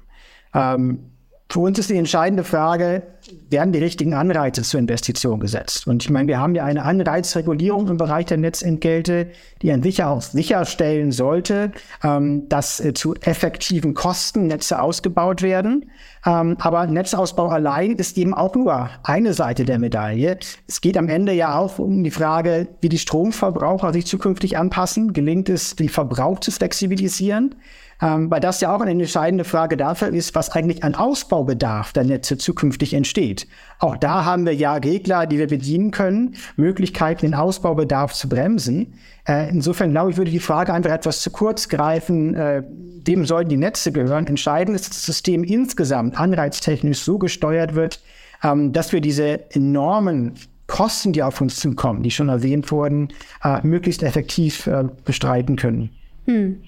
Ähm, 0.55 1.11
für 1.49 1.59
uns 1.59 1.79
ist 1.79 1.89
die 1.89 1.95
entscheidende 1.95 2.43
Frage, 2.43 3.03
werden 3.49 3.71
die 3.71 3.79
richtigen 3.79 4.13
Anreize 4.13 4.63
zur 4.63 4.81
Investition 4.81 5.39
gesetzt? 5.39 5.87
Und 5.87 6.03
ich 6.03 6.09
meine, 6.09 6.27
wir 6.27 6.39
haben 6.39 6.55
ja 6.55 6.65
eine 6.65 6.83
Anreizregulierung 6.83 7.87
im 7.87 7.97
Bereich 7.97 8.25
der 8.25 8.37
Netzentgelte, 8.37 9.29
die 9.61 9.71
an 9.71 9.81
sich 9.81 10.03
auch 10.03 10.21
sicherstellen 10.21 11.13
sollte, 11.13 11.71
ähm, 12.03 12.49
dass 12.49 12.81
äh, 12.81 12.93
zu 12.93 13.15
effektiven 13.15 13.93
Kosten 13.93 14.47
Netze 14.47 14.81
ausgebaut 14.81 15.41
werden. 15.41 15.89
Ähm, 16.25 16.57
aber 16.59 16.85
Netzausbau 16.85 17.47
allein 17.47 17.91
ist 17.91 18.17
eben 18.17 18.33
auch 18.33 18.53
nur 18.53 18.89
eine 19.03 19.33
Seite 19.33 19.63
der 19.63 19.79
Medaille. 19.79 20.37
Es 20.67 20.81
geht 20.81 20.97
am 20.97 21.07
Ende 21.07 21.31
ja 21.31 21.57
auch 21.57 21.79
um 21.79 22.03
die 22.03 22.11
Frage, 22.11 22.67
wie 22.81 22.89
die 22.89 22.99
Stromverbraucher 22.99 23.93
sich 23.93 24.05
zukünftig 24.05 24.57
anpassen. 24.57 25.13
Gelingt 25.13 25.47
es, 25.47 25.77
den 25.77 25.87
Verbrauch 25.87 26.39
zu 26.39 26.51
flexibilisieren? 26.51 27.55
Ähm, 28.01 28.29
weil 28.29 28.39
das 28.39 28.61
ja 28.61 28.75
auch 28.75 28.81
eine 28.81 28.91
entscheidende 28.91 29.43
Frage 29.43 29.77
dafür 29.77 30.09
ist, 30.09 30.35
was 30.35 30.51
eigentlich 30.51 30.83
an 30.83 30.95
Ausbaubedarf 30.95 31.93
der 31.93 32.03
Netze 32.03 32.37
zukünftig 32.37 32.93
entsteht. 32.93 33.47
Auch 33.79 33.97
da 33.97 34.25
haben 34.25 34.45
wir 34.45 34.53
ja 34.53 34.73
Regler, 34.75 35.25
die 35.25 35.39
wir 35.39 35.47
bedienen 35.47 35.91
können, 35.91 36.35
Möglichkeiten, 36.55 37.21
den 37.21 37.33
Ausbaubedarf 37.33 38.13
zu 38.13 38.29
bremsen. 38.29 38.93
Äh, 39.27 39.49
insofern 39.49 39.91
glaube 39.91 40.11
ich, 40.11 40.17
würde 40.17 40.31
die 40.31 40.39
Frage 40.39 40.73
einfach 40.73 40.91
etwas 40.91 41.21
zu 41.21 41.31
kurz 41.31 41.69
greifen. 41.69 42.35
Äh, 42.35 42.63
dem 42.67 43.25
sollten 43.25 43.49
die 43.49 43.57
Netze 43.57 43.91
gehören. 43.91 44.27
Entscheidend 44.27 44.75
ist, 44.75 44.89
dass 44.89 44.97
das 44.97 45.05
System 45.05 45.43
insgesamt 45.43 46.19
anreiztechnisch 46.19 46.99
so 46.99 47.17
gesteuert 47.17 47.75
wird, 47.75 48.01
ähm, 48.43 48.73
dass 48.73 48.93
wir 48.93 49.01
diese 49.01 49.51
enormen 49.55 50.33
Kosten, 50.67 51.13
die 51.13 51.23
auf 51.23 51.39
uns 51.39 51.55
zukommen, 51.55 52.03
die 52.03 52.11
schon 52.11 52.29
erwähnt 52.29 52.71
wurden, 52.71 53.09
äh, 53.43 53.65
möglichst 53.65 54.03
effektiv 54.03 54.67
äh, 54.67 54.83
bestreiten 55.05 55.55
können. 55.55 55.89
Hm. 56.25 56.61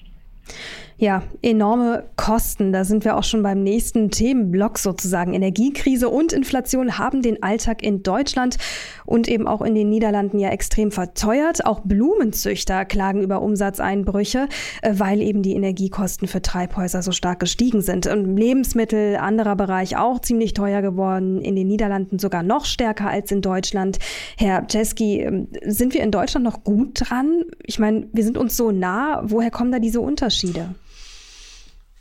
Ja, 0.96 1.22
enorme 1.42 2.04
Kosten. 2.20 2.70
Da 2.70 2.84
sind 2.84 3.06
wir 3.06 3.16
auch 3.16 3.24
schon 3.24 3.42
beim 3.42 3.62
nächsten 3.62 4.10
Themenblock 4.10 4.78
sozusagen. 4.78 5.32
Energiekrise 5.32 6.10
und 6.10 6.34
Inflation 6.34 6.98
haben 6.98 7.22
den 7.22 7.42
Alltag 7.42 7.82
in 7.82 8.02
Deutschland 8.02 8.58
und 9.06 9.26
eben 9.26 9.48
auch 9.48 9.62
in 9.62 9.74
den 9.74 9.88
Niederlanden 9.88 10.38
ja 10.38 10.50
extrem 10.50 10.90
verteuert. 10.90 11.64
Auch 11.64 11.80
Blumenzüchter 11.80 12.84
klagen 12.84 13.22
über 13.22 13.40
Umsatzeinbrüche, 13.40 14.48
äh, 14.82 14.92
weil 14.98 15.22
eben 15.22 15.40
die 15.40 15.54
Energiekosten 15.54 16.28
für 16.28 16.42
Treibhäuser 16.42 17.00
so 17.00 17.12
stark 17.12 17.40
gestiegen 17.40 17.80
sind. 17.80 18.06
Und 18.06 18.36
Lebensmittel, 18.36 19.16
anderer 19.16 19.56
Bereich 19.56 19.96
auch 19.96 20.20
ziemlich 20.20 20.52
teuer 20.52 20.82
geworden. 20.82 21.40
In 21.40 21.56
den 21.56 21.68
Niederlanden 21.68 22.18
sogar 22.18 22.42
noch 22.42 22.66
stärker 22.66 23.08
als 23.08 23.32
in 23.32 23.40
Deutschland. 23.40 23.98
Herr 24.36 24.66
Czeski, 24.68 25.22
ähm, 25.22 25.48
sind 25.64 25.94
wir 25.94 26.02
in 26.02 26.10
Deutschland 26.10 26.44
noch 26.44 26.64
gut 26.64 27.00
dran? 27.00 27.44
Ich 27.62 27.78
meine, 27.78 28.08
wir 28.12 28.24
sind 28.24 28.36
uns 28.36 28.58
so 28.58 28.72
nah. 28.72 29.22
Woher 29.24 29.50
kommen 29.50 29.72
da 29.72 29.78
diese 29.78 30.02
Unterschiede? 30.02 30.74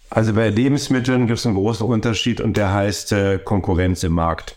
Also 0.09 0.33
bei 0.33 0.49
Lebensmitteln 0.49 1.27
gibt 1.27 1.39
es 1.39 1.45
einen 1.45 1.55
großen 1.55 1.85
Unterschied 1.85 2.41
und 2.41 2.57
der 2.57 2.73
heißt 2.73 3.11
äh, 3.11 3.39
Konkurrenz 3.39 4.03
im 4.03 4.13
Markt. 4.13 4.55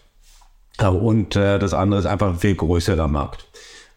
Und 0.79 1.37
äh, 1.37 1.59
das 1.59 1.75
andere 1.75 2.01
ist 2.01 2.07
einfach 2.07 2.29
ein 2.29 2.39
viel 2.39 2.55
größerer 2.55 3.09
Markt. 3.09 3.47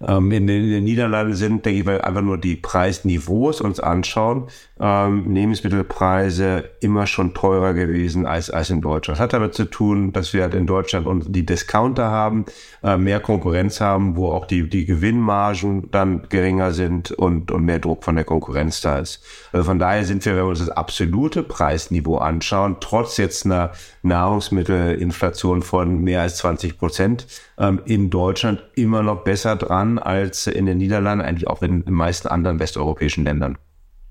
Ähm, 0.08 0.32
in, 0.32 0.46
den, 0.46 0.64
in, 0.64 0.70
den, 0.72 0.84
Niederlanden 0.84 1.34
sind, 1.34 1.66
denke 1.66 1.80
ich, 1.80 1.86
weil 1.86 2.02
einfach 2.02 2.22
nur 2.22 2.38
die 2.38 2.56
Preisniveaus 2.56 3.60
uns 3.62 3.80
anschauen, 3.80 4.48
ähm, 4.80 5.34
Lebensmittelpreise 5.34 6.66
immer 6.80 7.08
schon 7.08 7.34
teurer 7.34 7.74
gewesen 7.74 8.26
als, 8.26 8.50
als 8.50 8.70
in 8.70 8.82
Deutschland. 8.82 9.18
Das 9.18 9.24
hat 9.24 9.34
damit 9.34 9.56
zu 9.56 9.66
tun, 9.66 10.14
dass 10.14 10.34
wir 10.34 10.44
halt 10.44 10.54
in 10.54 10.68
Deutschland 10.68 11.08
und 11.08 11.36
die 11.36 11.46
Discounter 11.46 12.12
haben, 12.12 12.46
äh, 12.84 12.98
mehr 12.98 13.20
Konkurrenz 13.20 13.82
haben, 13.82 14.16
wo 14.16 14.30
auch 14.30 14.46
die, 14.46 14.70
die 14.70 14.86
Gewinnmargen 14.86 15.90
dann 15.92 16.28
geringer 16.30 16.72
sind 16.72 17.12
und, 17.12 17.52
und 17.52 17.66
mehr 17.66 17.80
Druck 17.80 18.04
von 18.04 18.16
der 18.16 18.26
Konkurrenz 18.26 18.82
da 18.82 19.00
ist. 19.00 19.24
Also 19.54 19.66
von 19.66 19.80
daher 19.80 20.06
sind 20.06 20.24
wir, 20.26 20.36
wenn 20.36 20.44
wir 20.44 20.50
uns 20.50 20.60
das 20.60 20.70
absolute 20.70 21.42
Preisniveau 21.42 22.18
anschauen, 22.18 22.78
trotz 22.80 23.18
jetzt 23.18 23.46
einer 23.46 23.72
Nahrungsmittelinflation 24.04 25.64
von 25.64 26.04
mehr 26.04 26.22
als 26.22 26.38
20 26.38 26.78
Prozent, 26.78 27.26
ähm, 27.58 27.82
in 27.86 28.10
Deutschland 28.10 28.64
immer 28.76 29.02
noch 29.02 29.24
besser 29.24 29.56
dran 29.56 29.95
als 30.00 30.48
in 30.48 30.66
den 30.66 30.78
Niederlanden, 30.78 31.26
eigentlich 31.26 31.48
auch 31.48 31.62
in 31.62 31.84
den 31.84 31.94
meisten 31.94 32.28
anderen 32.28 32.60
westeuropäischen 32.60 33.24
Ländern. 33.24 33.58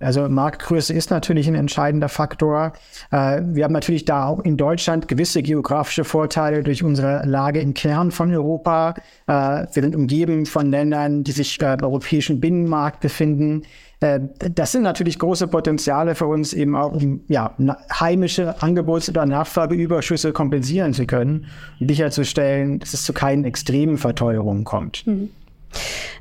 Also 0.00 0.28
Marktgröße 0.28 0.92
ist 0.92 1.10
natürlich 1.10 1.48
ein 1.48 1.54
entscheidender 1.54 2.08
Faktor. 2.08 2.72
Äh, 3.10 3.40
wir 3.44 3.64
haben 3.64 3.72
natürlich 3.72 4.04
da 4.04 4.26
auch 4.26 4.40
in 4.40 4.56
Deutschland 4.56 5.08
gewisse 5.08 5.42
geografische 5.42 6.04
Vorteile 6.04 6.62
durch 6.62 6.82
unsere 6.82 7.24
Lage 7.24 7.60
im 7.60 7.74
Kern 7.74 8.10
von 8.10 8.34
Europa. 8.34 8.94
Äh, 9.26 9.32
wir 9.32 9.82
sind 9.82 9.94
umgeben 9.94 10.46
von 10.46 10.70
Ländern, 10.70 11.24
die 11.24 11.32
sich 11.32 11.60
im 11.60 11.82
europäischen 11.82 12.40
Binnenmarkt 12.40 13.00
befinden. 13.00 13.62
Äh, 14.00 14.20
das 14.54 14.72
sind 14.72 14.82
natürlich 14.82 15.18
große 15.18 15.46
Potenziale 15.46 16.14
für 16.14 16.26
uns, 16.26 16.52
eben 16.52 16.74
auch 16.74 16.92
um 16.92 17.20
ja, 17.28 17.54
heimische 17.98 18.60
Angebots- 18.62 19.08
oder 19.08 19.24
Nachfrageüberschüsse 19.26 20.32
kompensieren 20.32 20.92
zu 20.92 21.06
können 21.06 21.46
und 21.80 21.88
sicherzustellen, 21.88 22.80
dass 22.80 22.94
es 22.94 23.04
zu 23.04 23.12
keinen 23.12 23.44
extremen 23.44 23.96
Verteuerungen 23.96 24.64
kommt. 24.64 25.06
Mhm. 25.06 25.30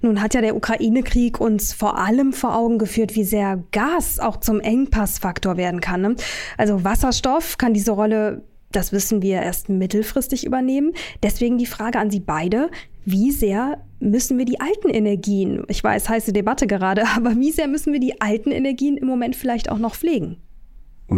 Nun 0.01 0.21
hat 0.21 0.33
ja 0.33 0.41
der 0.41 0.55
Ukraine-Krieg 0.55 1.39
uns 1.39 1.73
vor 1.73 1.97
allem 1.97 2.33
vor 2.33 2.55
Augen 2.55 2.77
geführt, 2.77 3.15
wie 3.15 3.23
sehr 3.23 3.63
Gas 3.71 4.19
auch 4.19 4.37
zum 4.37 4.59
Engpassfaktor 4.59 5.57
werden 5.57 5.81
kann. 5.81 6.01
Ne? 6.01 6.15
Also 6.57 6.83
Wasserstoff 6.83 7.57
kann 7.57 7.73
diese 7.73 7.91
Rolle, 7.91 8.43
das 8.71 8.91
wissen 8.91 9.21
wir, 9.21 9.41
erst 9.41 9.69
mittelfristig 9.69 10.45
übernehmen. 10.45 10.93
Deswegen 11.21 11.57
die 11.57 11.65
Frage 11.65 11.99
an 11.99 12.11
Sie 12.11 12.19
beide, 12.19 12.69
wie 13.05 13.31
sehr 13.31 13.79
müssen 13.99 14.37
wir 14.37 14.45
die 14.45 14.59
alten 14.59 14.89
Energien, 14.89 15.63
ich 15.67 15.83
weiß, 15.83 16.09
heiße 16.09 16.33
Debatte 16.33 16.67
gerade, 16.67 17.03
aber 17.15 17.35
wie 17.37 17.51
sehr 17.51 17.67
müssen 17.67 17.93
wir 17.93 17.99
die 17.99 18.21
alten 18.21 18.51
Energien 18.51 18.97
im 18.97 19.07
Moment 19.07 19.35
vielleicht 19.35 19.69
auch 19.69 19.79
noch 19.79 19.95
pflegen? 19.95 20.37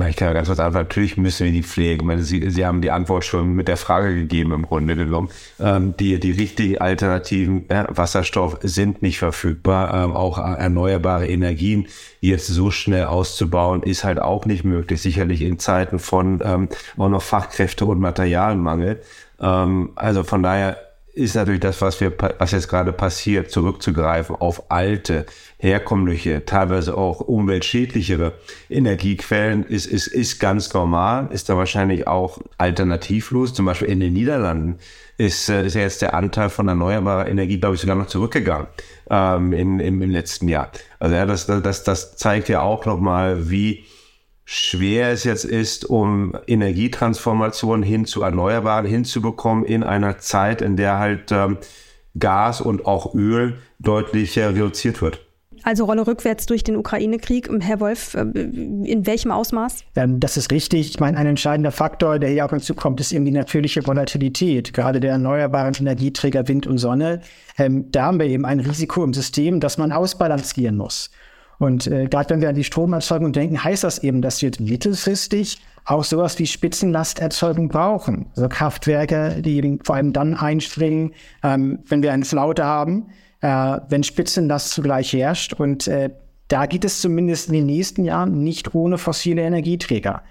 Ich 0.01 0.15
kann 0.15 0.33
ganz 0.33 0.47
kurz 0.47 0.59
antworten, 0.59 0.87
natürlich 0.87 1.17
müssen 1.17 1.45
wir 1.45 1.51
die 1.51 1.63
pflegen. 1.63 2.01
Ich 2.01 2.05
meine, 2.05 2.23
Sie, 2.23 2.49
Sie 2.49 2.65
haben 2.65 2.81
die 2.81 2.91
Antwort 2.91 3.25
schon 3.25 3.53
mit 3.53 3.67
der 3.67 3.77
Frage 3.77 4.13
gegeben 4.15 4.51
im 4.51 4.63
Grunde 4.63 4.95
genommen. 4.95 5.29
Ähm, 5.59 5.95
die, 5.97 6.19
die 6.19 6.31
richtigen 6.31 6.79
Alternativen 6.79 7.69
äh, 7.69 7.85
Wasserstoff 7.89 8.57
sind 8.61 9.01
nicht 9.01 9.19
verfügbar. 9.19 9.93
Ähm, 9.93 10.13
auch 10.13 10.37
erneuerbare 10.37 11.27
Energien 11.27 11.87
jetzt 12.21 12.47
so 12.47 12.71
schnell 12.71 13.05
auszubauen, 13.05 13.83
ist 13.83 14.03
halt 14.03 14.19
auch 14.19 14.45
nicht 14.45 14.63
möglich. 14.63 15.01
Sicherlich 15.01 15.41
in 15.41 15.59
Zeiten 15.59 15.99
von 15.99 16.41
ähm, 16.43 16.69
auch 16.97 17.09
noch 17.09 17.21
Fachkräfte- 17.21 17.85
und 17.85 17.99
Materialmangel. 17.99 19.01
Ähm, 19.39 19.91
also 19.95 20.23
von 20.23 20.43
daher 20.43 20.77
ist 21.15 21.35
natürlich 21.35 21.61
das, 21.61 21.81
was 21.81 22.01
wir, 22.01 22.13
was 22.37 22.51
jetzt 22.51 22.67
gerade 22.67 22.91
passiert, 22.91 23.49
zurückzugreifen 23.49 24.35
auf 24.35 24.69
alte, 24.69 25.25
herkömmliche, 25.57 26.45
teilweise 26.45 26.97
auch 26.97 27.21
umweltschädlichere 27.21 28.33
Energiequellen, 28.69 29.63
ist, 29.63 29.85
ist, 29.85 30.07
ist 30.07 30.39
ganz 30.39 30.73
normal, 30.73 31.29
ist 31.31 31.47
da 31.47 31.55
wahrscheinlich 31.55 32.05
auch 32.05 32.39
alternativlos. 32.57 33.53
Zum 33.53 33.65
Beispiel 33.65 33.87
in 33.87 34.01
den 34.01 34.13
Niederlanden 34.13 34.77
ist, 35.17 35.49
äh, 35.49 35.65
ist 35.65 35.75
ja 35.75 35.81
jetzt 35.81 36.01
der 36.01 36.13
Anteil 36.13 36.49
von 36.49 36.67
erneuerbarer 36.67 37.27
Energie, 37.27 37.59
glaube 37.59 37.75
ich, 37.75 37.81
sogar 37.81 37.95
noch 37.95 38.07
zurückgegangen 38.07 38.67
ähm, 39.09 39.53
in, 39.53 39.79
im, 39.79 40.01
im 40.01 40.11
letzten 40.11 40.49
Jahr. 40.49 40.69
Also 40.99 41.15
ja, 41.15 41.25
das, 41.25 41.47
das, 41.47 41.83
das 41.83 42.17
zeigt 42.17 42.49
ja 42.49 42.61
auch 42.61 42.85
nochmal, 42.85 43.49
wie 43.49 43.85
schwer 44.45 45.11
es 45.11 45.23
jetzt 45.23 45.43
ist, 45.43 45.85
um 45.85 46.37
Energietransformation 46.47 47.83
hin 47.83 48.05
zu 48.05 48.21
Erneuerbaren 48.21 48.85
hinzubekommen 48.85 49.65
in 49.65 49.83
einer 49.83 50.19
Zeit, 50.19 50.61
in 50.61 50.77
der 50.77 50.99
halt 50.99 51.31
ähm, 51.31 51.57
Gas 52.17 52.61
und 52.61 52.85
auch 52.85 53.13
Öl 53.15 53.57
deutlich 53.79 54.37
reduziert 54.37 55.01
wird. 55.01 55.19
Also 55.65 55.85
Rolle 55.85 56.05
rückwärts 56.05 56.45
durch 56.45 56.63
den 56.63 56.75
Ukraine-Krieg. 56.75 57.49
Herr 57.59 57.79
Wolf, 57.79 58.13
äh, 58.13 58.21
in 58.21 59.07
welchem 59.07 59.31
Ausmaß? 59.31 59.83
Ähm, 59.95 60.19
das 60.19 60.37
ist 60.37 60.51
richtig. 60.51 60.91
Ich 60.91 60.99
meine, 60.99 61.17
ein 61.17 61.25
entscheidender 61.25 61.71
Faktor, 61.71 62.19
der 62.19 62.29
hier 62.29 62.45
auch 62.45 62.51
hinzukommt, 62.51 62.99
ist 63.01 63.11
eben 63.11 63.25
die 63.25 63.31
natürliche 63.31 63.85
Volatilität. 63.85 64.73
Gerade 64.73 64.99
der 64.99 65.13
erneuerbaren 65.13 65.73
Energieträger 65.73 66.47
Wind 66.47 66.67
und 66.67 66.77
Sonne. 66.77 67.21
Ähm, 67.57 67.91
da 67.91 68.05
haben 68.05 68.19
wir 68.19 68.27
eben 68.27 68.45
ein 68.45 68.59
Risiko 68.59 69.03
im 69.03 69.15
System, 69.15 69.59
das 69.59 69.79
man 69.79 69.91
ausbalancieren 69.91 70.77
muss. 70.77 71.09
Und 71.59 71.87
äh, 71.87 72.07
gerade 72.07 72.29
wenn 72.31 72.41
wir 72.41 72.49
an 72.49 72.55
die 72.55 72.63
Stromerzeugung 72.63 73.31
denken, 73.31 73.63
heißt 73.63 73.83
das 73.83 73.99
eben, 73.99 74.21
dass 74.21 74.41
wir 74.41 74.51
mittelfristig 74.59 75.59
auch 75.85 76.03
sowas 76.03 76.37
wie 76.39 76.47
Spitzenlasterzeugung 76.47 77.69
brauchen. 77.69 78.27
Also 78.35 78.49
Kraftwerke, 78.49 79.41
die 79.41 79.57
eben 79.57 79.79
vor 79.83 79.95
allem 79.95 80.13
dann 80.13 80.35
einspringen, 80.35 81.13
ähm, 81.43 81.79
wenn 81.87 82.01
wir 82.01 82.11
eine 82.11 82.25
Flaute 82.25 82.65
haben, 82.65 83.07
äh, 83.41 83.79
wenn 83.89 84.03
Spitzenlast 84.03 84.71
zugleich 84.71 85.13
herrscht. 85.13 85.53
Und 85.53 85.87
äh, 85.87 86.09
da 86.47 86.65
geht 86.65 86.85
es 86.85 87.01
zumindest 87.01 87.47
in 87.47 87.53
den 87.53 87.65
nächsten 87.67 88.03
Jahren 88.03 88.43
nicht 88.43 88.73
ohne 88.73 88.97
fossile 88.97 89.43
Energieträger. 89.43 90.23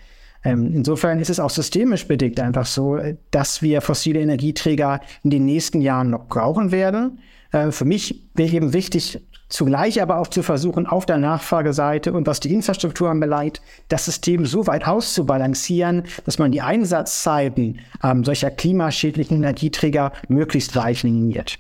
Ähm, 0.44 0.72
insofern 0.74 1.20
ist 1.20 1.30
es 1.30 1.40
auch 1.40 1.50
systemisch 1.50 2.06
bedingt 2.06 2.38
einfach 2.38 2.66
so, 2.66 2.98
dass 3.30 3.62
wir 3.62 3.80
fossile 3.80 4.20
Energieträger 4.20 5.00
in 5.22 5.30
den 5.30 5.46
nächsten 5.46 5.80
Jahren 5.80 6.10
noch 6.10 6.26
brauchen 6.26 6.70
werden. 6.70 7.20
Äh, 7.52 7.70
für 7.70 7.84
mich 7.84 8.28
wäre 8.34 8.50
eben 8.50 8.72
wichtig, 8.72 9.20
Zugleich 9.54 10.02
aber 10.02 10.18
auch 10.18 10.26
zu 10.26 10.42
versuchen, 10.42 10.88
auf 10.88 11.06
der 11.06 11.18
Nachfrageseite 11.18 12.12
und 12.12 12.26
was 12.26 12.40
die 12.40 12.52
Infrastruktur 12.52 13.08
anbelangt, 13.08 13.62
das 13.86 14.04
System 14.04 14.46
so 14.46 14.66
weit 14.66 14.88
auszubalancieren, 14.88 16.02
dass 16.24 16.40
man 16.40 16.50
die 16.50 16.60
Einsatzzeiten 16.60 17.78
ähm, 18.02 18.24
solcher 18.24 18.50
klimaschädlichen 18.50 19.36
Energieträger 19.36 20.10
möglichst 20.26 20.74
weit 20.74 21.04
minimiert. 21.04 21.56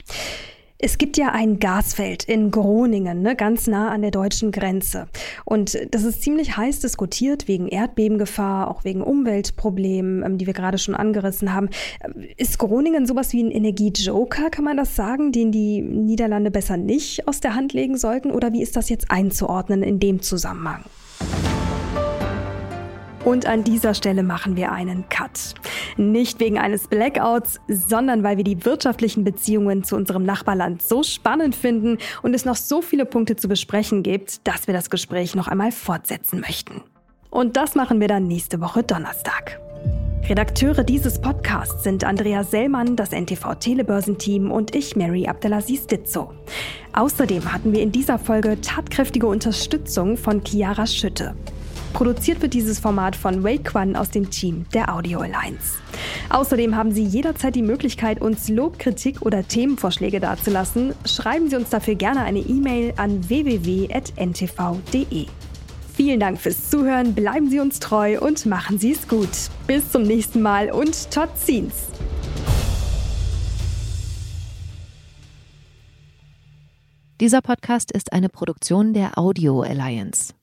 Es 0.84 0.98
gibt 0.98 1.16
ja 1.16 1.30
ein 1.32 1.60
Gasfeld 1.60 2.24
in 2.24 2.50
Groningen, 2.50 3.22
ne, 3.22 3.34
ganz 3.34 3.66
nah 3.66 3.88
an 3.88 4.02
der 4.02 4.10
deutschen 4.10 4.52
Grenze. 4.52 5.08
Und 5.46 5.78
das 5.92 6.04
ist 6.04 6.20
ziemlich 6.20 6.58
heiß 6.58 6.80
diskutiert 6.80 7.48
wegen 7.48 7.68
Erdbebengefahr, 7.68 8.68
auch 8.68 8.84
wegen 8.84 9.00
Umweltproblemen, 9.00 10.22
ähm, 10.22 10.36
die 10.36 10.46
wir 10.46 10.52
gerade 10.52 10.76
schon 10.76 10.94
angerissen 10.94 11.54
haben. 11.54 11.70
Ist 12.36 12.58
Groningen 12.58 13.06
sowas 13.06 13.32
wie 13.32 13.42
ein 13.42 13.50
Energiejoker, 13.50 14.50
kann 14.50 14.66
man 14.66 14.76
das 14.76 14.94
sagen, 14.94 15.32
den 15.32 15.52
die 15.52 15.80
Niederlande 15.80 16.50
besser 16.50 16.76
nicht 16.76 17.26
aus 17.26 17.40
der 17.40 17.54
Hand 17.54 17.72
legen 17.72 17.96
sollten? 17.96 18.30
Oder 18.30 18.52
wie 18.52 18.60
ist 18.60 18.76
das 18.76 18.90
jetzt 18.90 19.10
einzuordnen 19.10 19.82
in 19.82 20.00
dem 20.00 20.20
Zusammenhang? 20.20 20.84
Und 23.24 23.46
an 23.46 23.64
dieser 23.64 23.94
Stelle 23.94 24.22
machen 24.22 24.54
wir 24.54 24.70
einen 24.72 25.08
Cut. 25.08 25.54
Nicht 25.96 26.40
wegen 26.40 26.58
eines 26.58 26.88
Blackouts, 26.88 27.58
sondern 27.68 28.22
weil 28.22 28.36
wir 28.36 28.44
die 28.44 28.64
wirtschaftlichen 28.66 29.24
Beziehungen 29.24 29.82
zu 29.82 29.96
unserem 29.96 30.24
Nachbarland 30.24 30.82
so 30.82 31.02
spannend 31.02 31.54
finden 31.56 31.96
und 32.22 32.34
es 32.34 32.44
noch 32.44 32.56
so 32.56 32.82
viele 32.82 33.06
Punkte 33.06 33.36
zu 33.36 33.48
besprechen 33.48 34.02
gibt, 34.02 34.46
dass 34.46 34.66
wir 34.66 34.74
das 34.74 34.90
Gespräch 34.90 35.34
noch 35.34 35.48
einmal 35.48 35.72
fortsetzen 35.72 36.40
möchten. 36.40 36.82
Und 37.30 37.56
das 37.56 37.74
machen 37.74 37.98
wir 38.00 38.08
dann 38.08 38.26
nächste 38.26 38.60
Woche 38.60 38.82
Donnerstag. 38.82 39.58
Redakteure 40.28 40.84
dieses 40.84 41.20
Podcasts 41.20 41.82
sind 41.82 42.04
Andrea 42.04 42.44
Sellmann, 42.44 42.96
das 42.96 43.12
NTV 43.12 43.54
Telebörsenteam 43.56 44.50
und 44.50 44.74
ich, 44.74 44.96
Mary 44.96 45.26
Abdelaziz 45.26 45.86
Ditzo. 45.86 46.32
Außerdem 46.92 47.52
hatten 47.52 47.72
wir 47.72 47.82
in 47.82 47.92
dieser 47.92 48.18
Folge 48.18 48.60
tatkräftige 48.60 49.26
Unterstützung 49.26 50.16
von 50.16 50.42
Chiara 50.44 50.86
Schütte. 50.86 51.34
Produziert 51.94 52.42
wird 52.42 52.52
dieses 52.54 52.80
Format 52.80 53.14
von 53.14 53.44
Wei 53.44 53.56
Quan 53.56 53.94
aus 53.94 54.10
dem 54.10 54.28
Team 54.28 54.66
der 54.74 54.92
Audio 54.92 55.20
Alliance. 55.20 55.78
Außerdem 56.28 56.74
haben 56.74 56.90
Sie 56.90 57.04
jederzeit 57.04 57.54
die 57.54 57.62
Möglichkeit, 57.62 58.20
uns 58.20 58.48
Lob, 58.48 58.80
Kritik 58.80 59.22
oder 59.22 59.46
Themenvorschläge 59.46 60.18
dazulassen. 60.18 60.92
Schreiben 61.06 61.48
Sie 61.48 61.54
uns 61.56 61.70
dafür 61.70 61.94
gerne 61.94 62.24
eine 62.24 62.40
E-Mail 62.40 62.94
an 62.96 63.28
www.ntv.de. 63.28 63.96
Vielen 65.94 66.18
Dank 66.18 66.40
fürs 66.40 66.68
Zuhören, 66.68 67.14
bleiben 67.14 67.48
Sie 67.48 67.60
uns 67.60 67.78
treu 67.78 68.18
und 68.18 68.44
machen 68.44 68.80
Sie 68.80 68.90
es 68.90 69.06
gut. 69.06 69.30
Bis 69.68 69.92
zum 69.92 70.02
nächsten 70.02 70.42
Mal 70.42 70.72
und 70.72 71.12
tot 71.12 71.28
ziens! 71.36 71.74
Dieser 77.20 77.40
Podcast 77.40 77.92
ist 77.92 78.12
eine 78.12 78.28
Produktion 78.28 78.92
der 78.92 79.16
Audio 79.16 79.60
Alliance. 79.62 80.34